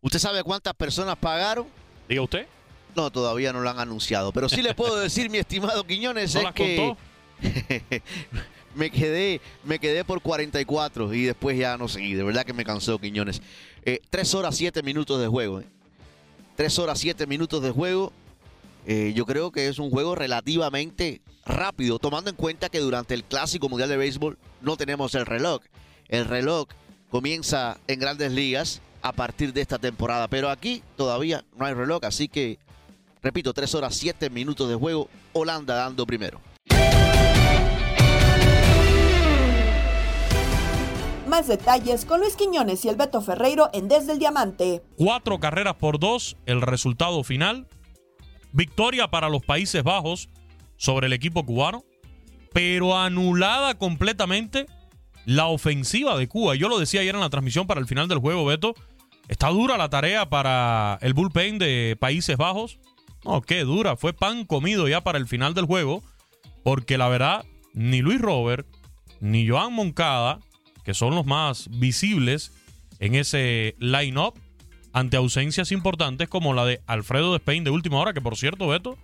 ¿Usted 0.00 0.18
sabe 0.18 0.42
cuántas 0.42 0.74
personas 0.74 1.16
pagaron? 1.16 1.66
Diga 2.08 2.22
usted. 2.22 2.46
No, 2.94 3.10
todavía 3.10 3.52
no 3.52 3.60
lo 3.60 3.70
han 3.70 3.78
anunciado, 3.80 4.32
pero 4.32 4.48
sí 4.48 4.60
le 4.62 4.74
puedo 4.74 4.96
decir, 4.96 5.30
mi 5.30 5.38
estimado 5.38 5.84
Quiñones, 5.84 6.34
¿No 6.34 6.40
es 6.40 6.44
las 6.44 6.54
que 6.54 6.76
contó? 6.76 7.00
me 8.74 8.90
quedé, 8.90 9.40
me 9.64 9.78
quedé 9.78 10.04
por 10.04 10.20
44 10.20 11.14
y 11.14 11.24
después 11.24 11.56
ya 11.58 11.78
no 11.78 11.88
seguí. 11.88 12.14
De 12.14 12.22
verdad 12.22 12.44
que 12.44 12.52
me 12.52 12.64
cansó, 12.64 12.98
Quiñones. 12.98 13.40
Eh, 13.84 14.00
tres 14.10 14.34
horas, 14.34 14.56
siete 14.56 14.82
minutos 14.82 15.20
de 15.20 15.26
juego. 15.26 15.60
eh. 15.60 15.66
Tres 16.56 16.78
horas, 16.78 16.98
siete 16.98 17.26
minutos 17.26 17.62
de 17.62 17.70
juego. 17.70 18.12
Eh, 18.86 19.12
yo 19.14 19.24
creo 19.26 19.52
que 19.52 19.68
es 19.68 19.78
un 19.78 19.90
juego 19.90 20.14
relativamente 20.14 21.22
rápido, 21.46 21.98
tomando 21.98 22.30
en 22.30 22.36
cuenta 22.36 22.68
que 22.68 22.78
durante 22.80 23.14
el 23.14 23.24
Clásico 23.24 23.68
Mundial 23.68 23.88
de 23.88 23.96
Béisbol 23.96 24.38
no 24.60 24.76
tenemos 24.76 25.14
el 25.14 25.24
reloj. 25.24 25.62
El 26.08 26.26
reloj 26.26 26.68
comienza 27.10 27.78
en 27.86 28.00
grandes 28.00 28.32
ligas 28.32 28.82
a 29.02 29.12
partir 29.12 29.52
de 29.52 29.60
esta 29.60 29.78
temporada, 29.78 30.28
pero 30.28 30.48
aquí 30.48 30.82
todavía 30.96 31.44
no 31.56 31.66
hay 31.66 31.74
reloj, 31.74 32.00
así 32.04 32.28
que, 32.28 32.58
repito, 33.22 33.52
tres 33.52 33.74
horas, 33.74 33.94
siete 33.94 34.30
minutos 34.30 34.68
de 34.68 34.76
juego, 34.76 35.08
Holanda 35.32 35.74
dando 35.74 36.06
primero. 36.06 36.40
Más 41.26 41.48
detalles 41.48 42.04
con 42.04 42.20
Luis 42.20 42.36
Quiñones 42.36 42.84
y 42.84 42.90
el 42.90 42.96
Beto 42.96 43.22
Ferreiro 43.22 43.70
en 43.72 43.88
Desde 43.88 44.12
el 44.12 44.18
Diamante. 44.18 44.82
Cuatro 44.96 45.40
carreras 45.40 45.76
por 45.76 45.98
dos, 45.98 46.36
el 46.44 46.60
resultado 46.60 47.24
final. 47.24 47.66
Victoria 48.52 49.08
para 49.08 49.30
los 49.30 49.42
Países 49.42 49.82
Bajos 49.82 50.28
sobre 50.76 51.06
el 51.06 51.14
equipo 51.14 51.46
cubano, 51.46 51.84
pero 52.52 52.98
anulada 52.98 53.78
completamente 53.78 54.66
la 55.24 55.46
ofensiva 55.46 56.18
de 56.18 56.28
Cuba. 56.28 56.54
Yo 56.54 56.68
lo 56.68 56.78
decía 56.78 57.00
ayer 57.00 57.14
en 57.14 57.22
la 57.22 57.30
transmisión 57.30 57.66
para 57.66 57.80
el 57.80 57.86
final 57.86 58.08
del 58.08 58.18
juego, 58.18 58.44
Beto. 58.44 58.74
Está 59.32 59.48
dura 59.48 59.78
la 59.78 59.88
tarea 59.88 60.28
para 60.28 60.98
el 61.00 61.14
bullpen 61.14 61.56
de 61.58 61.96
Países 61.98 62.36
Bajos. 62.36 62.78
No, 63.24 63.40
qué 63.40 63.60
dura. 63.60 63.96
Fue 63.96 64.12
pan 64.12 64.44
comido 64.44 64.88
ya 64.88 65.00
para 65.00 65.16
el 65.16 65.26
final 65.26 65.54
del 65.54 65.64
juego. 65.64 66.02
Porque 66.62 66.98
la 66.98 67.08
verdad, 67.08 67.46
ni 67.72 68.02
Luis 68.02 68.20
Robert, 68.20 68.66
ni 69.20 69.48
Joan 69.48 69.72
Moncada, 69.72 70.40
que 70.84 70.92
son 70.92 71.14
los 71.14 71.24
más 71.24 71.70
visibles 71.70 72.52
en 72.98 73.14
ese 73.14 73.74
line-up, 73.78 74.34
ante 74.92 75.16
ausencias 75.16 75.72
importantes 75.72 76.28
como 76.28 76.52
la 76.52 76.66
de 76.66 76.82
Alfredo 76.86 77.32
Despain 77.32 77.64
de 77.64 77.70
última 77.70 78.00
hora, 78.00 78.12
que 78.12 78.20
por 78.20 78.36
cierto, 78.36 78.68
Beto, 78.68 78.98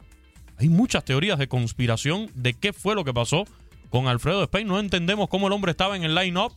hay 0.58 0.68
muchas 0.68 1.06
teorías 1.06 1.38
de 1.38 1.48
conspiración 1.48 2.30
de 2.34 2.52
qué 2.52 2.74
fue 2.74 2.94
lo 2.94 3.02
que 3.02 3.14
pasó 3.14 3.46
con 3.88 4.08
Alfredo 4.08 4.40
Despain. 4.40 4.68
No 4.68 4.78
entendemos 4.78 5.30
cómo 5.30 5.46
el 5.46 5.54
hombre 5.54 5.70
estaba 5.70 5.96
en 5.96 6.04
el 6.04 6.14
line-up 6.14 6.52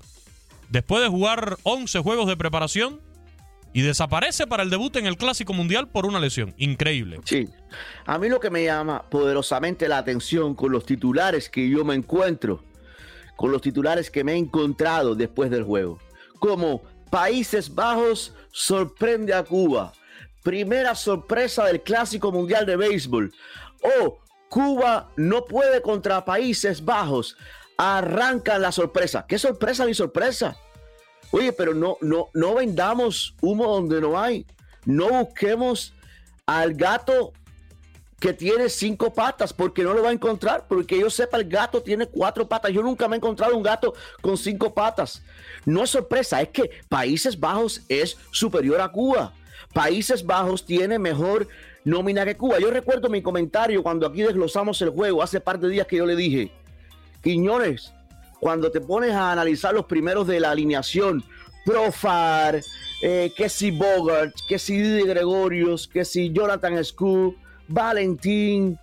después 0.68 1.02
de 1.02 1.08
jugar 1.08 1.58
11 1.64 2.00
juegos 2.00 2.28
de 2.28 2.36
preparación 2.36 3.00
y 3.74 3.82
desaparece 3.82 4.48
para 4.48 4.64
el 4.64 4.70
debut 4.70 4.96
en 4.98 5.06
el 5.06 5.18
Clásico 5.18 5.54
Mundial 5.54 5.88
por 5.88 6.06
una 6.06 6.20
lesión. 6.20 6.54
Increíble. 6.58 7.20
Sí. 7.26 7.48
A 8.06 8.18
mí 8.18 8.30
lo 8.30 8.40
que 8.40 8.50
me 8.50 8.64
llama 8.64 9.04
poderosamente 9.10 9.88
la 9.88 9.98
atención 9.98 10.56
con 10.56 10.72
los 10.72 10.86
titulares 10.86 11.50
que 11.50 11.70
yo 11.70 11.86
me 11.86 11.96
encuentro, 11.96 12.64
con 13.36 13.52
los 13.52 13.62
titulares 13.62 14.12
que 14.12 14.24
me 14.24 14.34
he 14.34 14.38
encontrado 14.38 15.16
después 15.16 15.50
del 15.50 15.64
juego, 15.64 16.00
como 16.40 16.82
Países 17.10 17.74
Bajos 17.74 18.34
sorprende 18.52 19.34
a 19.34 19.44
Cuba, 19.44 19.94
primera 20.44 20.96
sorpresa 20.96 21.66
del 21.66 21.82
Clásico 21.82 22.32
Mundial 22.32 22.66
de 22.66 22.76
Béisbol, 22.76 23.34
o 23.82 24.20
Cuba 24.50 25.12
no 25.16 25.46
puede 25.46 25.82
contra 25.82 26.26
Países 26.26 26.84
Bajos, 26.84 27.38
arrancan 27.78 28.62
la 28.62 28.72
sorpresa. 28.72 29.26
¿Qué 29.28 29.40
sorpresa 29.40 29.86
ni 29.86 29.94
sorpresa? 29.94 30.58
Oye, 31.32 31.54
pero 31.54 31.74
no, 31.74 31.98
no, 32.02 32.28
no 32.34 32.56
vendamos 32.56 33.36
humo 33.41 33.67
donde 33.67 34.02
no 34.02 34.20
hay. 34.20 34.46
No 34.86 35.10
busquemos 35.10 35.94
al 36.46 36.74
gato 36.74 37.34
que 38.20 38.34
tiene 38.34 38.70
cinco 38.70 39.12
patas, 39.12 39.52
porque 39.52 39.84
no 39.84 39.94
lo 39.94 40.04
va 40.04 40.10
a 40.10 40.13
encontrar. 40.13 40.65
Porque 40.67 41.00
yo 41.00 41.10
sepa, 41.10 41.38
el 41.38 41.50
gato 41.50 41.82
tiene 41.82 42.06
cuatro 42.06 42.48
patas. 42.48 42.72
Yo 42.72 42.84
nunca 42.84 43.08
me 43.08 43.15
he 43.15 43.17
encontrado 43.17 43.56
un 43.58 43.63
gato 43.63 43.94
con 44.22 44.38
cinco 44.38 44.74
patas. 44.74 45.24
No 45.65 45.84
es 45.84 45.89
sorpresa, 45.89 46.41
es 46.41 46.50
que 46.50 46.70
Países 46.88 47.39
Bajos 47.39 47.82
es 47.89 48.17
superior 48.32 48.80
a 48.82 48.91
Cuba. 48.91 49.34
Países 49.74 50.26
Bajos 50.26 50.65
tiene 50.65 51.00
mejor 51.00 51.48
nómina 51.84 52.26
que 52.26 52.38
Cuba. 52.38 52.60
Yo 52.60 52.70
recuerdo 52.70 53.10
mi 53.10 53.22
comentario 53.22 53.82
cuando 53.82 54.06
aquí 54.06 54.22
desglosamos 54.22 54.82
el 54.82 54.89
juego 54.89 55.24
hace 55.24 55.39
par 55.39 55.60
de 55.60 55.70
días 55.70 55.88
que 55.88 55.98
yo 55.98 56.06
le 56.06 56.15
dije, 56.15 56.52
Quiñones, 57.24 57.94
cuando 58.41 58.71
te 58.71 58.82
pones 58.82 59.12
a 59.12 59.32
analizar 59.32 59.71
los 59.71 59.86
primeros 59.86 60.25
de 60.25 60.39
la 60.39 60.49
alineación, 60.49 61.23
Profar, 61.63 62.60
eh, 63.04 63.32
que 63.38 63.47
si 63.49 63.69
Bogart, 63.69 64.34
que 64.49 64.58
si 64.58 64.80
Didi 64.80 65.04
Gregorius, 65.04 65.88
que 65.88 66.04
si 66.04 66.32
Jonathan 66.34 66.84
Scoop, 66.84 67.36
Valentín, 67.67 68.80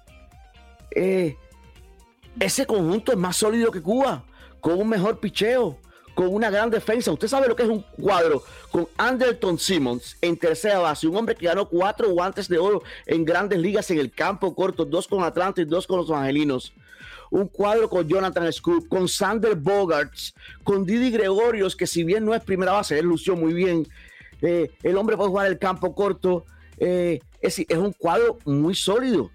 eh, 0.92 1.36
ese 2.38 2.66
conjunto 2.66 3.10
es 3.10 3.18
más 3.18 3.36
sólido 3.36 3.72
que 3.72 3.82
Cuba, 3.82 4.24
con 4.60 4.78
un 4.78 4.88
mejor 4.88 5.18
picheo, 5.18 5.76
con 6.14 6.32
una 6.32 6.50
gran 6.50 6.70
defensa. 6.70 7.10
Usted 7.10 7.26
sabe 7.26 7.48
lo 7.48 7.56
que 7.56 7.64
es 7.64 7.68
un 7.68 7.82
cuadro 8.00 8.44
con 8.70 8.86
Anderton 8.96 9.58
Simmons 9.58 10.16
en 10.20 10.36
tercera 10.36 10.78
base, 10.78 11.08
un 11.08 11.16
hombre 11.16 11.34
que 11.34 11.46
ganó 11.46 11.68
cuatro 11.68 12.10
guantes 12.10 12.48
de 12.48 12.58
oro 12.58 12.84
en 13.06 13.24
grandes 13.24 13.58
ligas 13.58 13.90
en 13.90 13.98
el 13.98 14.12
campo 14.12 14.54
corto, 14.54 14.84
dos 14.84 15.08
con 15.08 15.24
Atlanta 15.24 15.60
y 15.60 15.64
dos 15.64 15.84
con 15.84 15.96
los 15.96 16.12
Angelinos 16.12 16.72
un 17.30 17.48
cuadro 17.48 17.88
con 17.88 18.06
Jonathan 18.08 18.52
Scoop, 18.52 18.88
con 18.88 19.08
Sander 19.08 19.54
Bogarts, 19.54 20.34
con 20.62 20.84
Didi 20.84 21.10
Gregorios, 21.10 21.76
que 21.76 21.86
si 21.86 22.04
bien 22.04 22.24
no 22.24 22.34
es 22.34 22.42
primera 22.42 22.72
base, 22.72 22.98
él 22.98 23.06
lució 23.06 23.36
muy 23.36 23.52
bien. 23.52 23.86
Eh, 24.42 24.70
el 24.82 24.96
hombre 24.96 25.16
puede 25.16 25.30
jugar 25.30 25.46
el 25.46 25.58
campo 25.58 25.94
corto. 25.94 26.44
eh, 26.78 27.20
es, 27.40 27.58
es 27.58 27.78
un 27.78 27.92
cuadro 27.92 28.38
muy 28.44 28.74
sólido. 28.74 29.30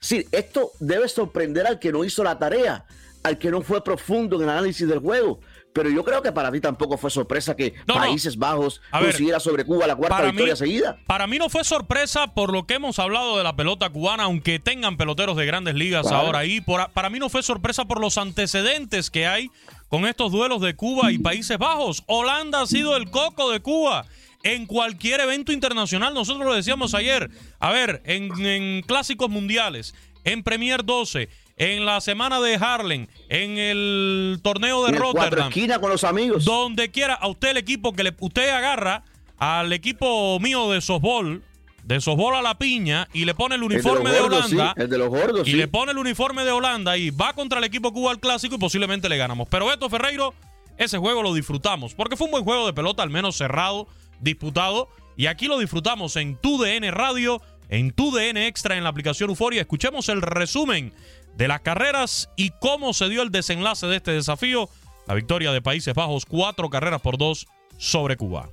Sí, 0.00 0.26
esto 0.32 0.72
debe 0.80 1.08
sorprender 1.08 1.66
al 1.66 1.78
que 1.78 1.92
no 1.92 2.04
hizo 2.04 2.24
la 2.24 2.38
tarea, 2.38 2.84
al 3.22 3.38
que 3.38 3.50
no 3.50 3.62
fue 3.62 3.84
profundo 3.84 4.36
en 4.36 4.42
el 4.42 4.48
análisis 4.48 4.88
del 4.88 4.98
juego. 4.98 5.40
Pero 5.74 5.88
yo 5.88 6.04
creo 6.04 6.20
que 6.22 6.32
para 6.32 6.52
ti 6.52 6.60
tampoco 6.60 6.98
fue 6.98 7.10
sorpresa 7.10 7.56
que 7.56 7.72
No, 7.86 7.94
no. 7.94 8.00
Países 8.00 8.36
Bajos 8.36 8.80
ver, 8.92 9.04
consiguiera 9.04 9.40
sobre 9.40 9.64
Cuba 9.64 9.86
la 9.86 9.96
cuarta 9.96 10.22
victoria 10.22 10.52
mí- 10.52 10.58
seguida. 10.58 10.98
Para 11.06 11.26
mí 11.26 11.38
no 11.38 11.48
fue 11.48 11.64
sorpresa 11.64 12.34
por 12.34 12.52
lo 12.52 12.66
que 12.66 12.74
hemos 12.74 12.98
hablado 12.98 13.38
de 13.38 13.44
la 13.44 13.56
pelota 13.56 13.88
cubana, 13.90 14.24
aunque 14.24 14.58
tengan 14.58 14.96
peloteros 14.98 15.36
de 15.36 15.46
grandes 15.46 15.74
ligas 15.74 16.06
Claro. 16.06 16.26
ahora 16.26 16.38
ahí. 16.40 16.60
Por- 16.60 16.90
para 16.92 17.08
mí 17.08 17.18
no 17.18 17.28
fue 17.30 17.42
sorpresa 17.42 17.86
por 17.86 18.00
los 18.00 18.18
antecedentes 18.18 19.10
que 19.10 19.26
hay 19.26 19.50
con 19.88 20.06
estos 20.06 20.30
duelos 20.32 20.60
de 20.60 20.74
Cuba 20.74 21.10
y 21.12 21.18
Países 21.18 21.56
Bajos. 21.58 22.02
Holanda 22.06 22.62
ha 22.62 22.66
sido 22.66 22.96
el 22.96 23.10
coco 23.10 23.50
de 23.50 23.60
Cuba. 23.60 24.04
En 24.42 24.66
cualquier 24.66 25.20
evento 25.20 25.52
internacional, 25.52 26.12
nosotros 26.14 26.44
lo 26.44 26.52
decíamos 26.52 26.94
ayer. 26.94 27.30
A 27.60 27.70
ver, 27.70 28.02
en, 28.04 28.44
en 28.44 28.82
clásicos 28.82 29.30
mundiales, 29.30 29.94
en 30.24 30.42
Premier 30.42 30.84
12, 30.84 31.28
en 31.62 31.86
la 31.86 32.00
semana 32.00 32.40
de 32.40 32.56
Harlem, 32.56 33.06
en 33.28 33.56
el 33.56 34.40
torneo 34.42 34.82
de 34.82 34.88
En 34.88 34.94
el 34.96 35.00
Rotterdam. 35.00 35.52
con 35.80 35.90
los 35.90 36.02
amigos. 36.02 36.44
Donde 36.44 36.90
quiera, 36.90 37.14
a 37.14 37.28
usted 37.28 37.50
el 37.50 37.56
equipo 37.56 37.92
que 37.92 38.02
le, 38.02 38.12
usted 38.18 38.50
agarra 38.50 39.04
al 39.38 39.72
equipo 39.72 40.40
mío 40.40 40.72
de 40.72 40.80
softball, 40.80 41.42
de 41.84 42.00
softball 42.00 42.34
a 42.34 42.42
la 42.42 42.58
piña, 42.58 43.06
y 43.12 43.26
le 43.26 43.34
pone 43.34 43.54
el 43.54 43.62
El 43.62 43.68
de 43.68 43.76
los 43.76 43.84
uniforme 43.84 44.10
de, 44.10 44.20
Holanda. 44.20 44.74
sí, 44.76 44.82
el 44.82 44.90
de 44.90 44.98
los 44.98 45.08
gordos, 45.08 45.46
y 45.46 45.52
sí. 45.52 45.56
le 45.56 45.68
pone 45.68 45.92
el 45.92 45.98
uniforme 45.98 46.44
de 46.44 46.50
Holanda 46.50 46.96
y 46.96 47.10
va 47.10 47.32
contra 47.32 47.58
el 47.58 47.64
equipo 47.64 47.92
Cuba 47.92 48.10
al 48.10 48.18
clásico 48.18 48.56
y 48.56 48.58
posiblemente 48.58 49.08
le 49.08 49.16
ganamos. 49.16 49.46
Pero 49.48 49.66
Beto 49.66 49.88
Ferreiro, 49.88 50.34
ese 50.78 50.98
juego 50.98 51.22
lo 51.22 51.32
disfrutamos, 51.32 51.94
porque 51.94 52.16
fue 52.16 52.24
un 52.24 52.32
buen 52.32 52.44
juego 52.44 52.66
de 52.66 52.72
pelota, 52.72 53.04
al 53.04 53.10
menos 53.10 53.36
cerrado, 53.36 53.86
disputado, 54.20 54.88
y 55.16 55.26
aquí 55.26 55.46
lo 55.46 55.58
disfrutamos 55.60 56.16
en 56.16 56.36
tu 56.36 56.60
DN 56.60 56.90
Radio, 56.90 57.40
en 57.68 57.92
tu 57.92 58.10
DN 58.10 58.48
Extra, 58.48 58.76
en 58.76 58.82
la 58.82 58.90
aplicación 58.90 59.30
Euforia. 59.30 59.60
Escuchemos 59.60 60.08
el 60.08 60.22
resumen 60.22 60.92
de 61.36 61.48
las 61.48 61.60
carreras 61.60 62.28
y 62.36 62.50
cómo 62.60 62.92
se 62.92 63.08
dio 63.08 63.22
el 63.22 63.30
desenlace 63.30 63.86
de 63.86 63.96
este 63.96 64.12
desafío. 64.12 64.68
La 65.06 65.14
victoria 65.14 65.52
de 65.52 65.60
Países 65.60 65.94
Bajos, 65.94 66.24
cuatro 66.26 66.70
carreras 66.70 67.00
por 67.00 67.18
dos 67.18 67.46
sobre 67.78 68.16
Cuba. 68.16 68.50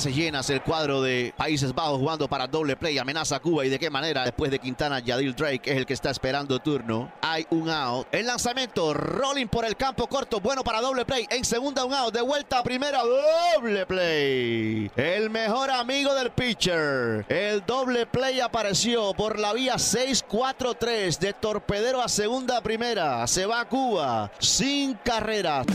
Bases 0.00 0.16
llenas 0.16 0.48
el 0.48 0.62
cuadro 0.62 1.02
de 1.02 1.34
Países 1.36 1.74
Bajos 1.74 1.98
jugando 1.98 2.26
para 2.26 2.46
doble 2.46 2.74
play. 2.74 2.96
Amenaza 2.96 3.36
a 3.36 3.40
Cuba 3.40 3.66
y 3.66 3.68
de 3.68 3.78
qué 3.78 3.90
manera. 3.90 4.24
Después 4.24 4.50
de 4.50 4.58
Quintana, 4.58 4.98
Yadil 4.98 5.34
Drake 5.34 5.70
es 5.70 5.76
el 5.76 5.84
que 5.84 5.92
está 5.92 6.08
esperando 6.08 6.58
turno. 6.58 7.12
Hay 7.20 7.46
un 7.50 7.68
out. 7.68 8.06
El 8.10 8.24
lanzamiento, 8.24 8.94
rolling 8.94 9.48
por 9.48 9.66
el 9.66 9.76
campo 9.76 10.06
corto. 10.06 10.40
Bueno 10.40 10.64
para 10.64 10.80
doble 10.80 11.04
play. 11.04 11.26
En 11.28 11.44
segunda, 11.44 11.84
un 11.84 11.92
out. 11.92 12.14
De 12.14 12.22
vuelta 12.22 12.60
a 12.60 12.62
primera, 12.62 13.02
doble 13.02 13.84
play. 13.84 14.90
El 14.96 15.28
mejor 15.28 15.70
amigo 15.70 16.14
del 16.14 16.30
pitcher. 16.30 17.26
El 17.28 17.62
doble 17.66 18.06
play 18.06 18.40
apareció 18.40 19.12
por 19.12 19.38
la 19.38 19.52
vía 19.52 19.74
6-4-3. 19.74 21.18
De 21.18 21.34
torpedero 21.34 22.00
a 22.00 22.08
segunda 22.08 22.56
a 22.56 22.62
primera. 22.62 23.26
Se 23.26 23.44
va 23.44 23.60
a 23.60 23.68
Cuba 23.68 24.32
sin 24.38 24.94
carreras. 24.94 25.66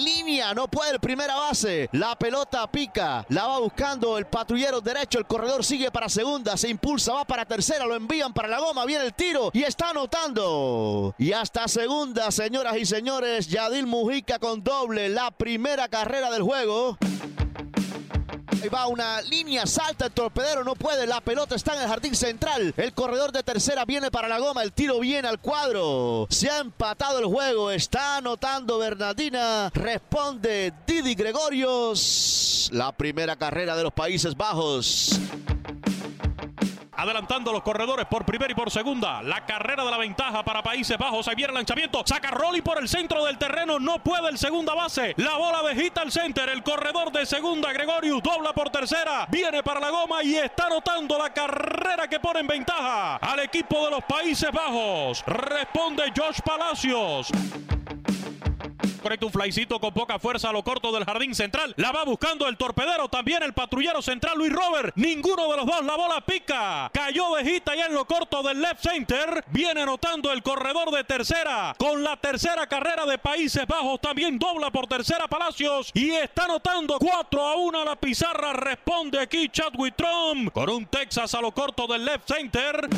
Línea, 0.00 0.54
no 0.54 0.68
puede 0.68 0.98
primera 0.98 1.34
base. 1.34 1.88
La 1.92 2.16
pelota 2.16 2.66
pica, 2.70 3.24
la 3.28 3.46
va 3.46 3.58
buscando 3.58 4.16
el 4.16 4.26
patrullero 4.26 4.80
derecho. 4.80 5.18
El 5.18 5.26
corredor 5.26 5.64
sigue 5.64 5.90
para 5.90 6.08
segunda, 6.08 6.56
se 6.56 6.68
impulsa, 6.68 7.12
va 7.12 7.24
para 7.24 7.44
tercera, 7.44 7.86
lo 7.86 7.94
envían 7.94 8.32
para 8.32 8.48
la 8.48 8.60
goma. 8.60 8.86
Viene 8.86 9.04
el 9.04 9.14
tiro 9.14 9.50
y 9.52 9.62
está 9.62 9.90
anotando. 9.90 11.14
Y 11.18 11.32
hasta 11.32 11.68
segunda, 11.68 12.30
señoras 12.30 12.76
y 12.78 12.86
señores, 12.86 13.48
Yadil 13.48 13.86
Mujica 13.86 14.38
con 14.38 14.64
doble, 14.64 15.08
la 15.08 15.30
primera 15.30 15.88
carrera 15.88 16.30
del 16.30 16.42
juego. 16.42 16.96
Ahí 18.62 18.68
va 18.68 18.88
una 18.88 19.22
línea, 19.22 19.66
salta 19.66 20.06
el 20.06 20.12
torpedero, 20.12 20.64
no 20.64 20.74
puede. 20.74 21.06
La 21.06 21.22
pelota 21.22 21.54
está 21.54 21.74
en 21.76 21.82
el 21.82 21.88
jardín 21.88 22.14
central. 22.14 22.74
El 22.76 22.92
corredor 22.92 23.32
de 23.32 23.42
tercera 23.42 23.86
viene 23.86 24.10
para 24.10 24.28
la 24.28 24.38
goma. 24.38 24.62
El 24.62 24.72
tiro 24.72 25.00
viene 25.00 25.28
al 25.28 25.38
cuadro. 25.38 26.26
Se 26.28 26.50
ha 26.50 26.58
empatado 26.58 27.20
el 27.20 27.24
juego. 27.24 27.70
Está 27.70 28.18
anotando 28.18 28.76
Bernardina. 28.78 29.70
Responde 29.72 30.74
Didi 30.86 31.14
Gregorios. 31.14 32.68
La 32.72 32.92
primera 32.92 33.34
carrera 33.36 33.74
de 33.76 33.82
los 33.82 33.94
Países 33.94 34.36
Bajos. 34.36 35.18
Adelantando 37.00 37.50
los 37.50 37.62
corredores 37.62 38.04
por 38.04 38.26
primera 38.26 38.52
y 38.52 38.54
por 38.54 38.70
segunda. 38.70 39.22
La 39.22 39.46
carrera 39.46 39.86
de 39.86 39.90
la 39.90 39.96
ventaja 39.96 40.42
para 40.44 40.62
Países 40.62 40.98
Bajos. 40.98 41.26
Ahí 41.28 41.34
viene 41.34 41.48
el 41.52 41.54
lanzamiento. 41.54 42.02
Saca 42.04 42.30
Rolly 42.30 42.60
por 42.60 42.78
el 42.78 42.90
centro 42.90 43.24
del 43.24 43.38
terreno. 43.38 43.80
No 43.80 44.02
puede 44.02 44.28
el 44.28 44.36
segunda 44.36 44.74
base. 44.74 45.14
La 45.16 45.38
bola 45.38 45.62
de 45.62 45.82
hit 45.82 45.96
al 45.96 46.12
center. 46.12 46.50
El 46.50 46.62
corredor 46.62 47.10
de 47.10 47.24
segunda, 47.24 47.72
Gregorius, 47.72 48.22
dobla 48.22 48.52
por 48.52 48.68
tercera. 48.68 49.26
Viene 49.30 49.62
para 49.62 49.80
la 49.80 49.88
goma 49.88 50.22
y 50.22 50.36
está 50.36 50.66
anotando 50.66 51.16
la 51.16 51.32
carrera 51.32 52.06
que 52.06 52.20
pone 52.20 52.40
en 52.40 52.46
ventaja 52.46 53.16
al 53.16 53.40
equipo 53.40 53.82
de 53.86 53.92
los 53.92 54.04
Países 54.04 54.52
Bajos. 54.52 55.24
Responde 55.26 56.12
Josh 56.14 56.40
Palacios. 56.44 57.32
Correcto, 59.02 59.26
un 59.26 59.32
flycito 59.32 59.80
con 59.80 59.94
poca 59.94 60.18
fuerza 60.18 60.50
a 60.50 60.52
lo 60.52 60.62
corto 60.62 60.92
del 60.92 61.04
jardín 61.04 61.34
central. 61.34 61.72
La 61.76 61.90
va 61.90 62.04
buscando 62.04 62.46
el 62.46 62.58
torpedero, 62.58 63.08
también 63.08 63.42
el 63.42 63.54
patrullero 63.54 64.02
central 64.02 64.36
Luis 64.36 64.52
Robert. 64.52 64.92
Ninguno 64.96 65.50
de 65.50 65.56
los 65.56 65.66
dos, 65.66 65.84
la 65.84 65.96
bola 65.96 66.20
pica. 66.20 66.90
Cayó 66.92 67.34
de 67.36 67.44
gita 67.44 67.74
ya 67.74 67.86
en 67.86 67.94
lo 67.94 68.04
corto 68.04 68.42
del 68.42 68.60
left 68.60 68.82
center. 68.82 69.42
Viene 69.48 69.82
anotando 69.82 70.30
el 70.32 70.42
corredor 70.42 70.90
de 70.90 71.04
tercera. 71.04 71.74
Con 71.78 72.02
la 72.02 72.18
tercera 72.18 72.66
carrera 72.66 73.06
de 73.06 73.16
Países 73.16 73.66
Bajos, 73.66 74.00
también 74.02 74.38
dobla 74.38 74.70
por 74.70 74.86
tercera 74.86 75.26
Palacios. 75.28 75.90
Y 75.94 76.10
está 76.10 76.44
anotando 76.44 76.98
4 76.98 77.46
a 77.46 77.56
1 77.56 77.80
a 77.80 77.84
la 77.86 77.96
pizarra. 77.96 78.52
Responde 78.52 79.18
aquí 79.18 79.48
Chadwick 79.48 79.96
Trump. 79.96 80.52
Con 80.52 80.68
un 80.68 80.84
Texas 80.86 81.34
a 81.34 81.40
lo 81.40 81.52
corto 81.52 81.86
del 81.86 82.04
left 82.04 82.30
center. 82.30 82.88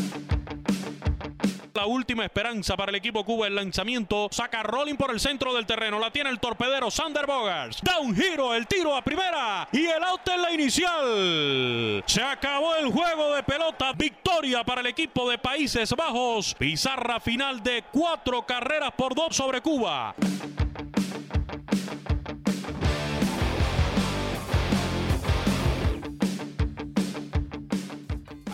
La 1.75 1.87
última 1.87 2.25
esperanza 2.25 2.77
para 2.77 2.91
el 2.91 2.97
equipo 2.97 3.25
Cuba, 3.25 3.47
el 3.47 3.55
lanzamiento. 3.55 4.29
Saca 4.31 4.63
Rolling 4.63 4.97
por 4.97 5.11
el 5.11 5.19
centro 5.19 5.55
del 5.55 5.65
terreno. 5.65 5.99
La 5.99 6.11
tiene 6.11 6.29
el 6.29 6.39
torpedero 6.39 6.91
Sander 6.91 7.27
Bogars. 7.27 7.81
Da 7.83 7.99
un 7.99 8.15
giro, 8.15 8.55
el 8.55 8.67
tiro 8.67 8.95
a 8.95 9.03
primera. 9.03 9.67
Y 9.73 9.87
el 9.87 10.03
out 10.03 10.29
en 10.29 10.43
la 10.43 10.53
inicial. 10.53 12.05
Se 12.07 12.23
acabó 12.23 12.75
el 12.77 12.93
juego 12.93 13.35
de 13.35 13.43
pelota. 13.43 13.93
Victoria 13.95 14.65
para 14.65 14.83
el 14.83 14.87
equipo 14.89 15.31
de 15.31 15.39
Países 15.39 15.95
Bajos. 15.97 16.55
Pizarra 16.59 17.21
final 17.21 17.63
de 17.63 17.85
cuatro 17.91 18.45
carreras 18.45 18.93
por 18.93 19.15
dos 19.15 19.35
sobre 19.35 19.63
Cuba. 19.63 20.15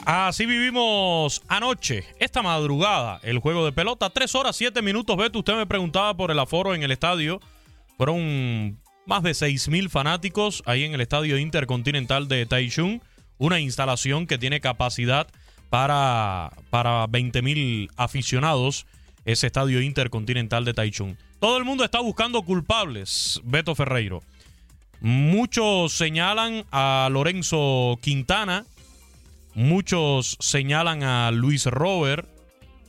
Así 0.09 0.47
vivimos 0.47 1.43
anoche, 1.49 2.03
esta 2.19 2.41
madrugada, 2.41 3.21
el 3.23 3.41
juego 3.41 3.67
de 3.67 3.73
pelota. 3.73 4.09
Tres 4.09 4.35
horas, 4.35 4.57
siete 4.57 4.81
minutos. 4.81 5.15
Beto, 5.19 5.41
usted 5.41 5.55
me 5.55 5.67
preguntaba 5.67 6.17
por 6.17 6.31
el 6.31 6.39
aforo 6.39 6.75
en 6.75 6.83
el 6.83 6.93
estadio. 6.93 7.43
Fueron 7.99 8.81
más 9.05 9.23
de 9.23 9.35
seis 9.35 9.69
mil 9.69 9.91
fanáticos 9.91 10.63
ahí 10.65 10.85
en 10.85 10.95
el 10.95 11.03
estadio 11.03 11.37
intercontinental 11.37 12.27
de 12.27 12.47
Taichung. 12.47 13.03
Una 13.37 13.61
instalación 13.61 14.27
que 14.27 14.39
tiene 14.39 14.63
capacidad 14.63 15.29
para, 15.69 16.55
para 16.71 17.07
20 17.07 17.43
mil 17.43 17.91
aficionados. 17.99 18.87
Ese 19.27 19.47
estadio 19.47 19.83
intercontinental 19.83 20.65
de 20.65 20.73
Taichung. 20.73 21.17
Todo 21.39 21.59
el 21.59 21.65
mundo 21.65 21.85
está 21.85 22.01
buscando 22.01 22.41
culpables, 22.41 23.43
Beto 23.45 23.75
Ferreiro. 23.75 24.23
Muchos 25.03 25.93
señalan 25.93 26.65
a 26.73 27.11
Lorenzo 27.13 27.99
Quintana 28.01 28.65
Muchos 29.59 30.37
señalan 30.39 31.03
a 31.03 31.33
Luis 31.33 31.67
Robert, 31.67 32.29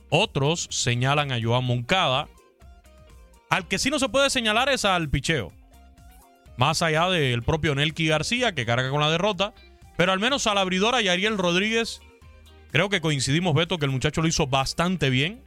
otros 0.08 0.68
señalan 0.70 1.32
a 1.32 1.42
Joan 1.42 1.64
Moncada. 1.64 2.28
Al 3.48 3.66
que 3.66 3.76
sí 3.76 3.90
no 3.90 3.98
se 3.98 4.08
puede 4.08 4.30
señalar 4.30 4.68
es 4.68 4.84
al 4.84 5.10
picheo. 5.10 5.50
Más 6.56 6.80
allá 6.82 7.08
del 7.08 7.42
propio 7.42 7.74
Nelky 7.74 8.06
García, 8.06 8.54
que 8.54 8.66
carga 8.66 8.88
con 8.90 9.00
la 9.00 9.10
derrota. 9.10 9.52
Pero 9.96 10.12
al 10.12 10.20
menos 10.20 10.46
al 10.46 10.58
abridor, 10.58 10.94
a 10.94 11.02
Yariel 11.02 11.38
Rodríguez, 11.38 12.02
creo 12.70 12.88
que 12.88 13.00
coincidimos, 13.00 13.52
Beto, 13.52 13.78
que 13.78 13.86
el 13.86 13.90
muchacho 13.90 14.22
lo 14.22 14.28
hizo 14.28 14.46
bastante 14.46 15.10
bien. 15.10 15.42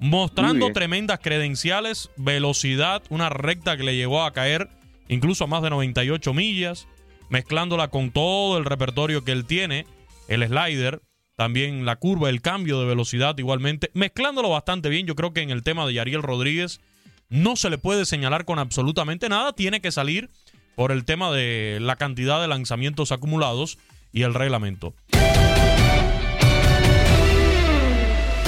Mostrando 0.00 0.72
tremendas 0.72 1.20
credenciales, 1.22 2.10
velocidad, 2.16 3.04
una 3.08 3.28
recta 3.28 3.76
que 3.76 3.84
le 3.84 3.94
llegó 3.94 4.24
a 4.24 4.32
caer 4.32 4.68
incluso 5.06 5.44
a 5.44 5.46
más 5.46 5.62
de 5.62 5.70
98 5.70 6.34
millas, 6.34 6.88
mezclándola 7.28 7.86
con 7.86 8.10
todo 8.10 8.58
el 8.58 8.64
repertorio 8.64 9.22
que 9.22 9.30
él 9.30 9.44
tiene 9.44 9.86
el 10.28 10.46
slider, 10.46 11.02
también 11.36 11.84
la 11.84 11.96
curva, 11.96 12.30
el 12.30 12.40
cambio 12.40 12.80
de 12.80 12.86
velocidad 12.86 13.36
igualmente, 13.38 13.90
mezclándolo 13.94 14.50
bastante 14.50 14.88
bien. 14.88 15.06
Yo 15.06 15.14
creo 15.14 15.32
que 15.32 15.42
en 15.42 15.50
el 15.50 15.62
tema 15.62 15.86
de 15.86 15.94
Yariel 15.94 16.22
Rodríguez 16.22 16.80
no 17.28 17.56
se 17.56 17.70
le 17.70 17.78
puede 17.78 18.06
señalar 18.06 18.44
con 18.44 18.58
absolutamente 18.58 19.28
nada, 19.28 19.52
tiene 19.52 19.80
que 19.80 19.92
salir 19.92 20.30
por 20.74 20.92
el 20.92 21.04
tema 21.04 21.30
de 21.32 21.78
la 21.80 21.96
cantidad 21.96 22.40
de 22.40 22.48
lanzamientos 22.48 23.12
acumulados 23.12 23.78
y 24.12 24.22
el 24.22 24.34
reglamento. 24.34 24.94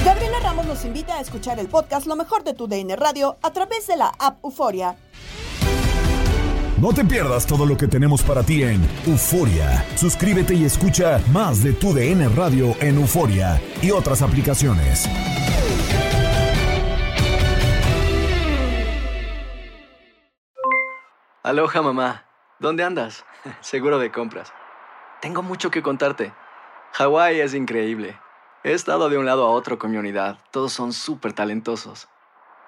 Gabriela 0.05 0.39
Ramos 0.41 0.65
nos 0.65 0.85
invita 0.85 1.17
a 1.17 1.21
escuchar 1.21 1.59
el 1.59 1.67
podcast 1.67 2.07
Lo 2.07 2.15
mejor 2.15 2.43
de 2.43 2.53
tu 2.53 2.67
DN 2.67 2.95
Radio 2.95 3.37
a 3.41 3.51
través 3.51 3.85
de 3.87 3.97
la 3.97 4.07
app 4.19 4.43
Euforia. 4.43 4.95
No 6.79 6.93
te 6.93 7.03
pierdas 7.03 7.45
todo 7.45 7.65
lo 7.65 7.75
que 7.75 7.89
tenemos 7.89 8.23
para 8.23 8.41
ti 8.41 8.63
en 8.63 8.81
Euforia. 9.05 9.85
Suscríbete 9.97 10.53
y 10.53 10.63
escucha 10.63 11.21
más 11.33 11.61
de 11.61 11.73
tu 11.73 11.93
DN 11.93 12.29
Radio 12.29 12.73
en 12.79 12.95
Euforia 12.95 13.61
y 13.81 13.91
otras 13.91 14.21
aplicaciones. 14.21 15.05
Aloha 21.43 21.81
mamá, 21.81 22.23
¿dónde 22.59 22.85
andas? 22.85 23.25
Seguro 23.59 23.99
de 23.99 24.09
compras. 24.09 24.53
Tengo 25.19 25.41
mucho 25.41 25.71
que 25.71 25.81
contarte. 25.81 26.31
Hawái 26.93 27.41
es 27.41 27.53
increíble. 27.55 28.17
He 28.63 28.71
estado 28.71 29.09
de 29.09 29.17
un 29.17 29.25
lado 29.25 29.45
a 29.45 29.49
otro 29.49 29.77
con 29.77 29.91
mi 29.91 29.97
unidad. 29.97 30.39
Todos 30.51 30.71
son 30.71 30.93
súper 30.93 31.33
talentosos. 31.33 32.07